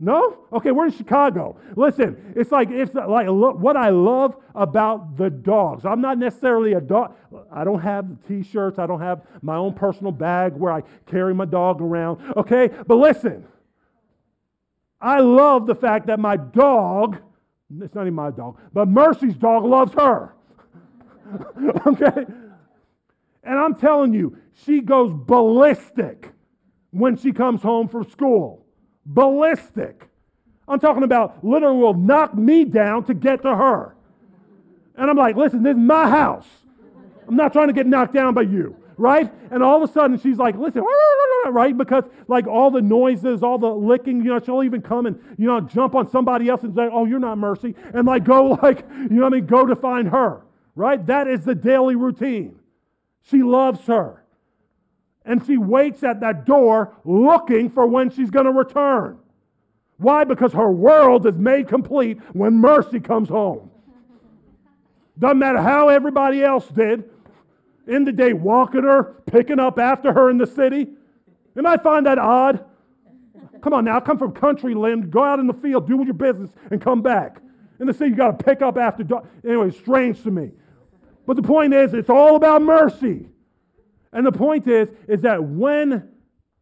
No? 0.00 0.46
Okay, 0.52 0.70
we're 0.70 0.86
in 0.86 0.92
Chicago. 0.92 1.58
Listen, 1.74 2.32
it's 2.36 2.52
like 2.52 2.70
it's 2.70 2.94
like 2.94 3.26
what 3.28 3.76
I 3.76 3.88
love 3.88 4.36
about 4.54 5.16
the 5.16 5.28
dogs. 5.28 5.84
I'm 5.84 6.00
not 6.00 6.18
necessarily 6.18 6.74
a 6.74 6.80
dog. 6.80 7.16
I 7.52 7.64
don't 7.64 7.80
have 7.80 8.06
t-shirts. 8.28 8.78
I 8.78 8.86
don't 8.86 9.00
have 9.00 9.22
my 9.42 9.56
own 9.56 9.74
personal 9.74 10.12
bag 10.12 10.54
where 10.54 10.72
I 10.72 10.82
carry 11.06 11.34
my 11.34 11.46
dog 11.46 11.80
around. 11.80 12.20
Okay, 12.36 12.70
but 12.86 12.94
listen. 12.94 13.44
I 15.00 15.20
love 15.20 15.66
the 15.66 15.74
fact 15.74 16.08
that 16.08 16.18
my 16.18 16.36
dog, 16.36 17.18
it's 17.80 17.94
not 17.94 18.02
even 18.02 18.14
my 18.14 18.30
dog, 18.30 18.58
but 18.72 18.88
Mercy's 18.88 19.36
dog 19.36 19.64
loves 19.64 19.92
her. 19.94 20.34
okay? 21.86 22.26
And 23.44 23.58
I'm 23.58 23.74
telling 23.74 24.12
you, 24.12 24.36
she 24.64 24.80
goes 24.80 25.12
ballistic 25.14 26.32
when 26.90 27.16
she 27.16 27.32
comes 27.32 27.62
home 27.62 27.88
from 27.88 28.08
school. 28.10 28.64
Ballistic. 29.04 30.08
I'm 30.66 30.80
talking 30.80 31.02
about 31.02 31.42
literally 31.44 31.78
will 31.78 31.94
knock 31.94 32.34
me 32.34 32.64
down 32.64 33.04
to 33.04 33.14
get 33.14 33.42
to 33.42 33.56
her. 33.56 33.94
And 34.96 35.08
I'm 35.08 35.16
like, 35.16 35.36
listen, 35.36 35.62
this 35.62 35.76
is 35.76 35.82
my 35.82 36.08
house. 36.08 36.46
I'm 37.26 37.36
not 37.36 37.52
trying 37.52 37.68
to 37.68 37.72
get 37.72 37.86
knocked 37.86 38.14
down 38.14 38.34
by 38.34 38.42
you, 38.42 38.76
right? 38.96 39.32
And 39.50 39.62
all 39.62 39.82
of 39.82 39.88
a 39.88 39.92
sudden 39.92 40.18
she's 40.18 40.38
like, 40.38 40.56
listen, 40.56 40.82
right? 41.50 41.76
Because 41.76 42.04
like 42.26 42.46
all 42.46 42.70
the 42.70 42.82
noises, 42.82 43.42
all 43.42 43.58
the 43.58 43.70
licking, 43.70 44.18
you 44.18 44.30
know, 44.30 44.40
she'll 44.40 44.62
even 44.62 44.82
come 44.82 45.06
and, 45.06 45.18
you 45.38 45.46
know, 45.46 45.60
jump 45.60 45.94
on 45.94 46.10
somebody 46.10 46.48
else 46.48 46.62
and 46.64 46.74
say, 46.74 46.88
oh, 46.90 47.04
you're 47.04 47.18
not 47.18 47.38
mercy. 47.38 47.74
And 47.94 48.06
like 48.06 48.24
go 48.24 48.58
like, 48.62 48.86
you 48.90 49.08
know 49.10 49.24
what 49.24 49.34
I 49.34 49.36
mean? 49.36 49.46
Go 49.46 49.66
to 49.66 49.76
find 49.76 50.08
her, 50.08 50.42
right? 50.74 51.04
That 51.06 51.28
is 51.28 51.44
the 51.44 51.54
daily 51.54 51.96
routine. 51.96 52.58
She 53.22 53.42
loves 53.42 53.86
her 53.86 54.24
and 55.28 55.44
she 55.46 55.58
waits 55.58 56.02
at 56.02 56.20
that 56.20 56.46
door 56.46 56.96
looking 57.04 57.68
for 57.68 57.86
when 57.86 58.10
she's 58.10 58.30
going 58.30 58.46
to 58.46 58.50
return. 58.50 59.18
Why? 59.98 60.24
Because 60.24 60.54
her 60.54 60.72
world 60.72 61.26
is 61.26 61.36
made 61.36 61.68
complete 61.68 62.18
when 62.32 62.54
mercy 62.54 62.98
comes 62.98 63.28
home. 63.28 63.70
Doesn't 65.18 65.38
matter 65.38 65.60
how 65.60 65.90
everybody 65.90 66.42
else 66.42 66.66
did. 66.68 67.10
In 67.86 68.04
the 68.04 68.12
day, 68.12 68.32
walking 68.32 68.84
her, 68.84 69.16
picking 69.26 69.60
up 69.60 69.78
after 69.78 70.12
her 70.12 70.30
in 70.30 70.38
the 70.38 70.46
city. 70.46 70.88
You 71.54 71.62
might 71.62 71.82
find 71.82 72.06
that 72.06 72.18
odd. 72.18 72.64
Come 73.60 73.74
on 73.74 73.84
now, 73.84 74.00
come 74.00 74.18
from 74.18 74.32
country 74.32 74.74
land, 74.74 75.10
go 75.10 75.24
out 75.24 75.40
in 75.40 75.46
the 75.46 75.52
field, 75.52 75.88
do 75.88 76.02
your 76.04 76.14
business, 76.14 76.50
and 76.70 76.80
come 76.80 77.02
back. 77.02 77.40
In 77.80 77.86
the 77.86 77.92
city, 77.92 78.10
you 78.10 78.16
got 78.16 78.38
to 78.38 78.44
pick 78.44 78.62
up 78.62 78.78
after. 78.78 79.04
Anyway, 79.44 79.72
strange 79.72 80.22
to 80.22 80.30
me. 80.30 80.52
But 81.26 81.36
the 81.36 81.42
point 81.42 81.74
is, 81.74 81.92
it's 81.92 82.08
all 82.08 82.36
about 82.36 82.62
mercy. 82.62 83.28
And 84.12 84.26
the 84.26 84.32
point 84.32 84.66
is, 84.66 84.90
is 85.06 85.22
that 85.22 85.42
when 85.42 86.08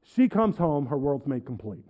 she 0.02 0.28
comes 0.28 0.56
home, 0.56 0.86
her 0.86 0.96
world's 0.96 1.26
made 1.26 1.44
complete. 1.44 1.84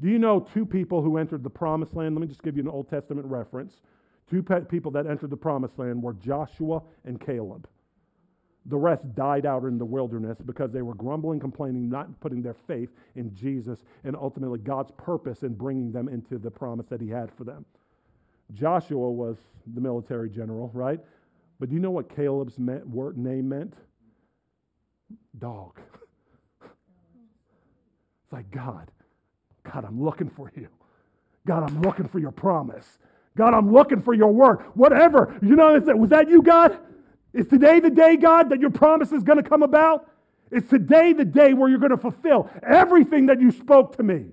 Do 0.00 0.08
you 0.08 0.18
know 0.18 0.40
two 0.40 0.66
people 0.66 1.02
who 1.02 1.16
entered 1.16 1.42
the 1.42 1.50
promised 1.50 1.94
land? 1.94 2.14
Let 2.14 2.20
me 2.20 2.26
just 2.26 2.42
give 2.42 2.56
you 2.56 2.62
an 2.62 2.68
Old 2.68 2.88
Testament 2.88 3.26
reference. 3.26 3.80
Two 4.28 4.42
people 4.42 4.90
that 4.92 5.06
entered 5.06 5.30
the 5.30 5.36
promised 5.36 5.78
land 5.78 6.02
were 6.02 6.12
Joshua 6.14 6.82
and 7.04 7.20
Caleb. 7.20 7.68
The 8.66 8.76
rest 8.76 9.14
died 9.14 9.46
out 9.46 9.62
in 9.62 9.78
the 9.78 9.84
wilderness 9.84 10.38
because 10.44 10.72
they 10.72 10.82
were 10.82 10.94
grumbling, 10.94 11.38
complaining, 11.38 11.88
not 11.88 12.18
putting 12.20 12.42
their 12.42 12.54
faith 12.54 12.90
in 13.14 13.32
Jesus 13.34 13.84
and 14.02 14.16
ultimately 14.16 14.58
God's 14.58 14.90
purpose 14.96 15.44
in 15.44 15.54
bringing 15.54 15.92
them 15.92 16.08
into 16.08 16.36
the 16.36 16.50
promise 16.50 16.86
that 16.88 17.00
He 17.00 17.08
had 17.08 17.30
for 17.30 17.44
them. 17.44 17.64
Joshua 18.52 19.10
was 19.10 19.36
the 19.74 19.80
military 19.80 20.28
general, 20.28 20.70
right? 20.74 21.00
But 21.58 21.68
do 21.68 21.74
you 21.74 21.80
know 21.80 21.90
what 21.90 22.14
Caleb's 22.14 22.58
name 22.58 23.48
meant? 23.48 23.74
Dog. 25.38 25.78
it's 26.62 28.32
like, 28.32 28.50
God, 28.50 28.90
God, 29.62 29.84
I'm 29.84 30.02
looking 30.02 30.28
for 30.28 30.50
you. 30.56 30.68
God, 31.46 31.62
I'm 31.62 31.80
looking 31.80 32.08
for 32.08 32.18
your 32.18 32.32
promise. 32.32 32.98
God, 33.36 33.54
I'm 33.54 33.72
looking 33.72 34.00
for 34.00 34.14
your 34.14 34.32
word. 34.32 34.58
Whatever. 34.74 35.38
You 35.42 35.56
know, 35.56 35.78
was 35.78 36.10
that 36.10 36.28
you, 36.28 36.42
God? 36.42 36.78
Is 37.32 37.46
today 37.46 37.80
the 37.80 37.90
day, 37.90 38.16
God, 38.16 38.48
that 38.48 38.60
your 38.60 38.70
promise 38.70 39.12
is 39.12 39.22
going 39.22 39.42
to 39.42 39.48
come 39.48 39.62
about? 39.62 40.10
Is 40.50 40.64
today 40.68 41.12
the 41.12 41.24
day 41.24 41.52
where 41.54 41.68
you're 41.68 41.78
going 41.78 41.90
to 41.90 41.96
fulfill 41.96 42.50
everything 42.62 43.26
that 43.26 43.40
you 43.40 43.50
spoke 43.50 43.96
to 43.96 44.02
me? 44.02 44.26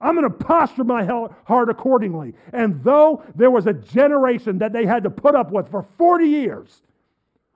I'm 0.00 0.14
going 0.16 0.30
to 0.30 0.44
posture 0.44 0.84
my 0.84 1.04
heart 1.04 1.68
accordingly. 1.68 2.34
And 2.52 2.82
though 2.82 3.22
there 3.34 3.50
was 3.50 3.66
a 3.66 3.74
generation 3.74 4.58
that 4.58 4.72
they 4.72 4.86
had 4.86 5.02
to 5.04 5.10
put 5.10 5.34
up 5.34 5.52
with 5.52 5.70
for 5.70 5.82
40 5.82 6.26
years 6.26 6.82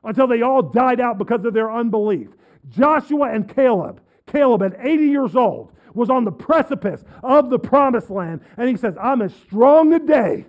until 0.03 0.27
they 0.27 0.43
all 0.43 0.63
died 0.63 1.01
out 1.01 1.17
because 1.17 1.45
of 1.45 1.55
their 1.55 1.73
unbelief, 1.73 2.29
Joshua 2.69 3.33
and 3.33 3.53
Caleb, 3.53 4.03
Caleb 4.27 4.63
at 4.63 4.77
80 4.79 5.05
years 5.07 5.37
old, 5.37 5.73
was 5.95 6.11
on 6.11 6.25
the 6.25 6.33
precipice 6.33 7.03
of 7.23 7.49
the 7.49 7.59
promised 7.59 8.11
land. 8.11 8.43
And 8.57 8.69
he 8.69 8.77
says, 8.77 8.97
I'm 9.01 9.23
as 9.23 9.35
strong 9.35 9.91
today 9.91 10.45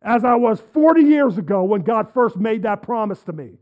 as 0.00 0.24
I 0.24 0.36
was 0.36 0.60
40 0.60 1.02
years 1.02 1.36
ago 1.36 1.64
when 1.64 1.82
God 1.82 2.12
first 2.12 2.36
made 2.36 2.62
that 2.62 2.80
promise 2.80 3.22
to 3.24 3.32
me. 3.32 3.58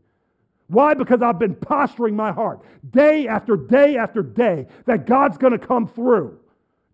Why? 0.67 0.93
Because 0.93 1.21
I've 1.21 1.39
been 1.39 1.55
posturing 1.55 2.15
my 2.15 2.31
heart 2.31 2.61
day 2.89 3.27
after 3.27 3.57
day 3.57 3.97
after 3.97 4.23
day 4.23 4.67
that 4.85 5.05
God's 5.05 5.37
going 5.37 5.53
to 5.53 5.59
come 5.59 5.87
through. 5.87 6.39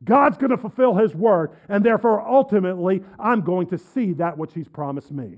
God's 0.04 0.38
going 0.38 0.50
to 0.52 0.58
fulfill 0.58 0.96
his 0.96 1.14
word, 1.14 1.52
and 1.70 1.86
therefore, 1.86 2.22
ultimately, 2.22 3.04
I'm 3.20 3.42
going 3.42 3.68
to 3.68 3.78
see 3.78 4.14
that 4.14 4.38
which 4.38 4.54
he's 4.54 4.68
promised 4.68 5.12
me. 5.12 5.38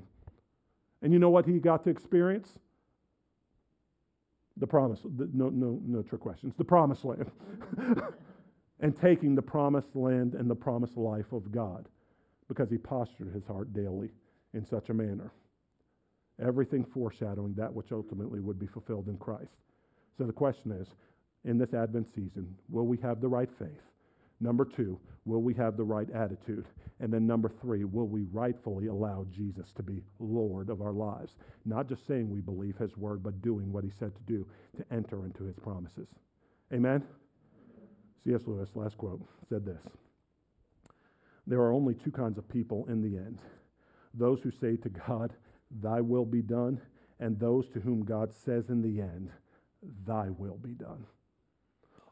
And 1.01 1.11
you 1.11 1.19
know 1.19 1.29
what 1.29 1.45
he 1.45 1.59
got 1.59 1.83
to 1.83 1.89
experience? 1.89 2.59
The 4.57 4.67
promise. 4.67 5.01
The, 5.01 5.29
no, 5.33 5.49
no, 5.49 5.81
no 5.85 6.01
trick 6.01 6.21
questions. 6.21 6.53
The 6.57 6.63
promised 6.63 7.03
land. 7.03 7.29
and 8.79 8.95
taking 8.95 9.35
the 9.35 9.41
promised 9.41 9.95
land 9.95 10.35
and 10.35 10.49
the 10.49 10.55
promised 10.55 10.97
life 10.97 11.31
of 11.31 11.51
God 11.51 11.87
because 12.47 12.69
he 12.69 12.77
postured 12.77 13.33
his 13.33 13.45
heart 13.45 13.73
daily 13.73 14.09
in 14.53 14.65
such 14.65 14.89
a 14.89 14.93
manner. 14.93 15.31
Everything 16.41 16.83
foreshadowing 16.83 17.53
that 17.55 17.73
which 17.73 17.91
ultimately 17.91 18.39
would 18.39 18.59
be 18.59 18.67
fulfilled 18.67 19.07
in 19.07 19.17
Christ. 19.17 19.57
So 20.17 20.25
the 20.25 20.33
question 20.33 20.71
is 20.71 20.87
in 21.45 21.57
this 21.57 21.73
Advent 21.73 22.07
season, 22.13 22.55
will 22.69 22.85
we 22.85 22.97
have 22.97 23.21
the 23.21 23.27
right 23.27 23.49
faith? 23.57 23.81
Number 24.43 24.65
two, 24.65 24.99
will 25.23 25.41
we 25.41 25.53
have 25.53 25.77
the 25.77 25.85
right 25.85 26.09
attitude? 26.11 26.65
And 26.99 27.13
then 27.13 27.25
number 27.25 27.47
three, 27.47 27.85
will 27.85 28.07
we 28.07 28.23
rightfully 28.23 28.87
allow 28.87 29.25
Jesus 29.31 29.71
to 29.73 29.83
be 29.83 30.03
Lord 30.19 30.69
of 30.69 30.81
our 30.81 30.91
lives? 30.91 31.37
Not 31.63 31.87
just 31.87 32.05
saying 32.05 32.29
we 32.29 32.41
believe 32.41 32.77
his 32.77 32.97
word, 32.97 33.23
but 33.23 33.41
doing 33.41 33.71
what 33.71 33.85
he 33.85 33.89
said 33.97 34.13
to 34.13 34.21
do 34.23 34.45
to 34.75 34.83
enter 34.93 35.25
into 35.25 35.45
his 35.45 35.55
promises. 35.55 36.09
Amen? 36.73 37.03
C.S. 38.25 38.41
Lewis, 38.45 38.69
last 38.75 38.97
quote, 38.97 39.21
said 39.47 39.65
this 39.65 39.81
There 41.47 41.61
are 41.61 41.71
only 41.71 41.93
two 41.93 42.11
kinds 42.11 42.37
of 42.37 42.49
people 42.49 42.85
in 42.89 43.01
the 43.01 43.17
end 43.17 43.39
those 44.13 44.41
who 44.41 44.51
say 44.51 44.75
to 44.75 44.89
God, 44.89 45.33
Thy 45.71 46.01
will 46.01 46.25
be 46.25 46.41
done, 46.41 46.81
and 47.19 47.39
those 47.39 47.69
to 47.69 47.79
whom 47.79 48.03
God 48.03 48.33
says 48.33 48.67
in 48.67 48.81
the 48.81 49.01
end, 49.01 49.31
Thy 50.05 50.29
will 50.29 50.57
be 50.57 50.73
done. 50.73 51.05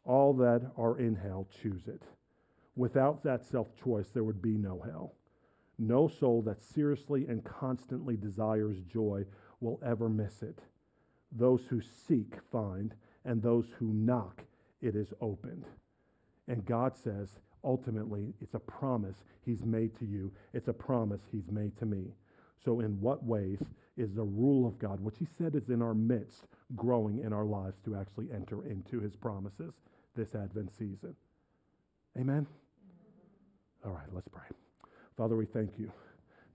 All 0.05 0.33
that 0.35 0.71
are 0.77 0.97
in 0.97 1.15
hell 1.15 1.47
choose 1.61 1.87
it. 1.87 2.01
Without 2.75 3.23
that 3.23 3.45
self 3.45 3.67
choice, 3.75 4.09
there 4.09 4.23
would 4.23 4.41
be 4.41 4.57
no 4.57 4.81
hell. 4.81 5.13
No 5.77 6.07
soul 6.07 6.41
that 6.43 6.63
seriously 6.63 7.25
and 7.27 7.43
constantly 7.43 8.15
desires 8.15 8.77
joy 8.81 9.25
will 9.59 9.79
ever 9.85 10.09
miss 10.09 10.41
it. 10.41 10.59
Those 11.31 11.65
who 11.69 11.81
seek 11.81 12.35
find, 12.51 12.93
and 13.25 13.41
those 13.41 13.67
who 13.77 13.93
knock, 13.93 14.43
it 14.81 14.95
is 14.95 15.13
opened. 15.21 15.65
And 16.47 16.65
God 16.65 16.95
says, 16.97 17.39
ultimately, 17.63 18.33
it's 18.41 18.55
a 18.55 18.59
promise 18.59 19.23
He's 19.45 19.65
made 19.65 19.97
to 19.99 20.05
you, 20.05 20.31
it's 20.53 20.67
a 20.67 20.73
promise 20.73 21.21
He's 21.31 21.49
made 21.51 21.75
to 21.77 21.85
me. 21.85 22.13
So, 22.63 22.79
in 22.79 22.99
what 23.01 23.23
ways 23.23 23.59
is 23.97 24.13
the 24.13 24.23
rule 24.23 24.67
of 24.67 24.77
God, 24.77 24.99
which 24.99 25.17
He 25.17 25.27
said 25.37 25.55
is 25.55 25.69
in 25.69 25.81
our 25.81 25.93
midst, 25.93 26.45
growing 26.75 27.19
in 27.19 27.33
our 27.33 27.45
lives 27.45 27.79
to 27.85 27.95
actually 27.95 28.27
enter 28.33 28.65
into 28.65 28.99
His 28.99 29.15
promises 29.15 29.73
this 30.15 30.35
Advent 30.35 30.71
season? 30.77 31.15
Amen? 32.19 32.45
All 33.83 33.91
right, 33.91 34.07
let's 34.13 34.27
pray. 34.27 34.43
Father, 35.17 35.35
we 35.35 35.45
thank 35.45 35.79
you. 35.79 35.91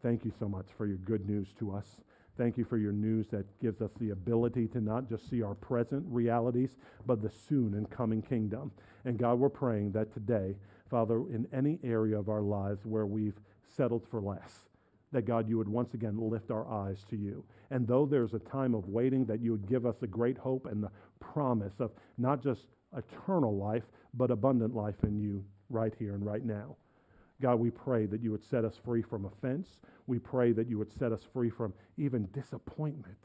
Thank 0.01 0.25
you 0.25 0.33
so 0.39 0.49
much 0.49 0.67
for 0.77 0.87
your 0.87 0.99
good 0.99 1.29
news 1.29 1.49
to 1.59 1.75
us. 1.75 2.01
Thank 2.39 2.57
you 2.57 2.65
for 2.65 2.77
your 2.77 2.93
news 2.93 3.27
that 3.29 3.47
gives 3.61 3.81
us 3.81 3.91
the 3.99 4.11
ability 4.11 4.69
to 4.69 4.81
not 4.81 5.09
just 5.09 5.29
see 5.29 5.43
our 5.43 5.55
present 5.55 6.05
realities, 6.09 6.77
but 7.05 7.23
the 7.23 7.31
soon 7.31 7.75
and 7.75 7.91
coming 7.91 8.23
kingdom. 8.23 8.71
And 9.05 9.19
God, 9.19 9.41
we're 9.41 9.49
praying 9.49 9.93
that 9.93 10.13
today, 10.13 10.55
Father, 10.89 11.17
in 11.17 11.49
any 11.53 11.81
area 11.83 12.17
of 12.17 12.29
our 12.29 12.43
lives 12.43 12.85
where 12.85 13.07
we've 13.07 13.41
settled 13.77 14.07
for 14.09 14.21
less, 14.21 14.69
that 15.11 15.27
God, 15.27 15.49
you 15.49 15.59
would 15.59 15.69
once 15.69 15.95
again 15.95 16.19
lift 16.19 16.53
our 16.53 16.69
eyes 16.71 17.05
to 17.11 17.17
you. 17.17 17.43
And 17.71 17.89
though 17.89 18.07
there's 18.07 18.35
a 18.35 18.39
time 18.39 18.75
of 18.75 18.89
waiting, 18.89 19.25
that 19.27 19.41
you 19.41 19.51
would 19.51 19.67
give 19.67 19.85
us 19.85 20.03
a 20.03 20.07
great 20.07 20.39
hope 20.39 20.67
and 20.67 20.81
the 20.83 20.91
promise 21.19 21.81
of 21.81 21.91
not 22.19 22.41
just 22.41 22.67
eternal 22.97 23.57
life, 23.57 23.85
but 24.15 24.31
abundant 24.31 24.77
life 24.77 25.03
in 25.03 25.19
you 25.19 25.45
right 25.71 25.95
here 25.99 26.15
and 26.15 26.25
right 26.25 26.45
now. 26.45 26.77
God, 27.41 27.57
we 27.57 27.71
pray 27.71 28.07
that 28.07 28.23
you 28.23 28.31
would 28.31 28.45
set 28.45 28.65
us 28.65 28.79
free 28.85 29.03
from 29.03 29.27
offense. 29.27 29.81
We 30.07 30.19
pray 30.19 30.53
that 30.53 30.69
you 30.69 30.79
would 30.79 30.93
set 30.93 31.13
us 31.13 31.21
free 31.33 31.51
from 31.51 31.75
even 31.97 32.29
disappointment 32.33 33.19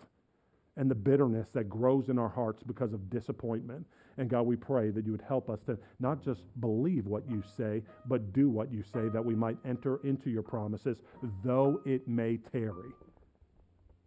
and 0.78 0.90
the 0.90 0.96
bitterness 0.96 1.50
that 1.50 1.70
grows 1.70 2.10
in 2.10 2.18
our 2.18 2.30
hearts 2.30 2.64
because 2.64 2.94
of 2.94 3.10
disappointment. 3.10 3.86
And 4.18 4.30
God, 4.30 4.44
we 4.44 4.56
pray 4.56 4.90
that 4.90 5.06
you 5.06 5.12
would 5.12 5.24
help 5.28 5.50
us 5.50 5.62
to 5.64 5.78
not 6.00 6.24
just 6.24 6.42
believe 6.60 7.08
what 7.08 7.30
you 7.30 7.44
say, 7.58 7.84
but 8.08 8.34
do 8.34 8.50
what 8.50 8.72
you 8.72 8.84
say, 8.84 9.10
that 9.10 9.24
we 9.24 9.36
might 9.36 9.58
enter 9.66 10.00
into 10.04 10.30
your 10.30 10.44
promises, 10.44 10.98
though 11.44 11.82
it 11.86 12.08
may 12.08 12.38
tarry. 12.38 12.92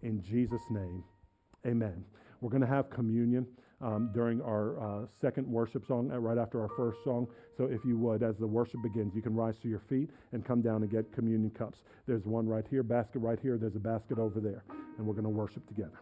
In 0.02 0.22
Jesus' 0.22 0.70
name, 0.70 1.04
amen. 1.66 2.04
We're 2.40 2.50
going 2.50 2.60
to 2.60 2.66
have 2.66 2.90
communion 2.90 3.46
um, 3.84 4.10
during 4.14 4.40
our 4.40 4.80
uh, 4.80 5.06
second 5.20 5.46
worship 5.46 5.86
song, 5.86 6.10
uh, 6.10 6.18
right 6.18 6.38
after 6.38 6.60
our 6.60 6.70
first 6.76 6.98
song. 7.04 7.28
So 7.56 7.64
if 7.64 7.84
you 7.84 7.98
would, 7.98 8.22
as 8.22 8.36
the 8.38 8.46
worship 8.46 8.82
begins, 8.82 9.14
you 9.14 9.22
can 9.22 9.34
rise 9.34 9.58
to 9.62 9.68
your 9.68 9.82
feet 9.88 10.10
and 10.32 10.44
come 10.44 10.62
down 10.62 10.82
and 10.82 10.90
get 10.90 11.12
communion 11.12 11.50
cups. 11.50 11.80
There's 12.06 12.24
one 12.24 12.48
right 12.48 12.64
here, 12.68 12.82
basket 12.82 13.18
right 13.18 13.38
here. 13.38 13.58
There's 13.58 13.76
a 13.76 13.80
basket 13.80 14.18
over 14.18 14.40
there. 14.40 14.64
And 14.96 15.06
we're 15.06 15.14
going 15.14 15.24
to 15.24 15.30
worship 15.30 15.66
together. 15.68 16.00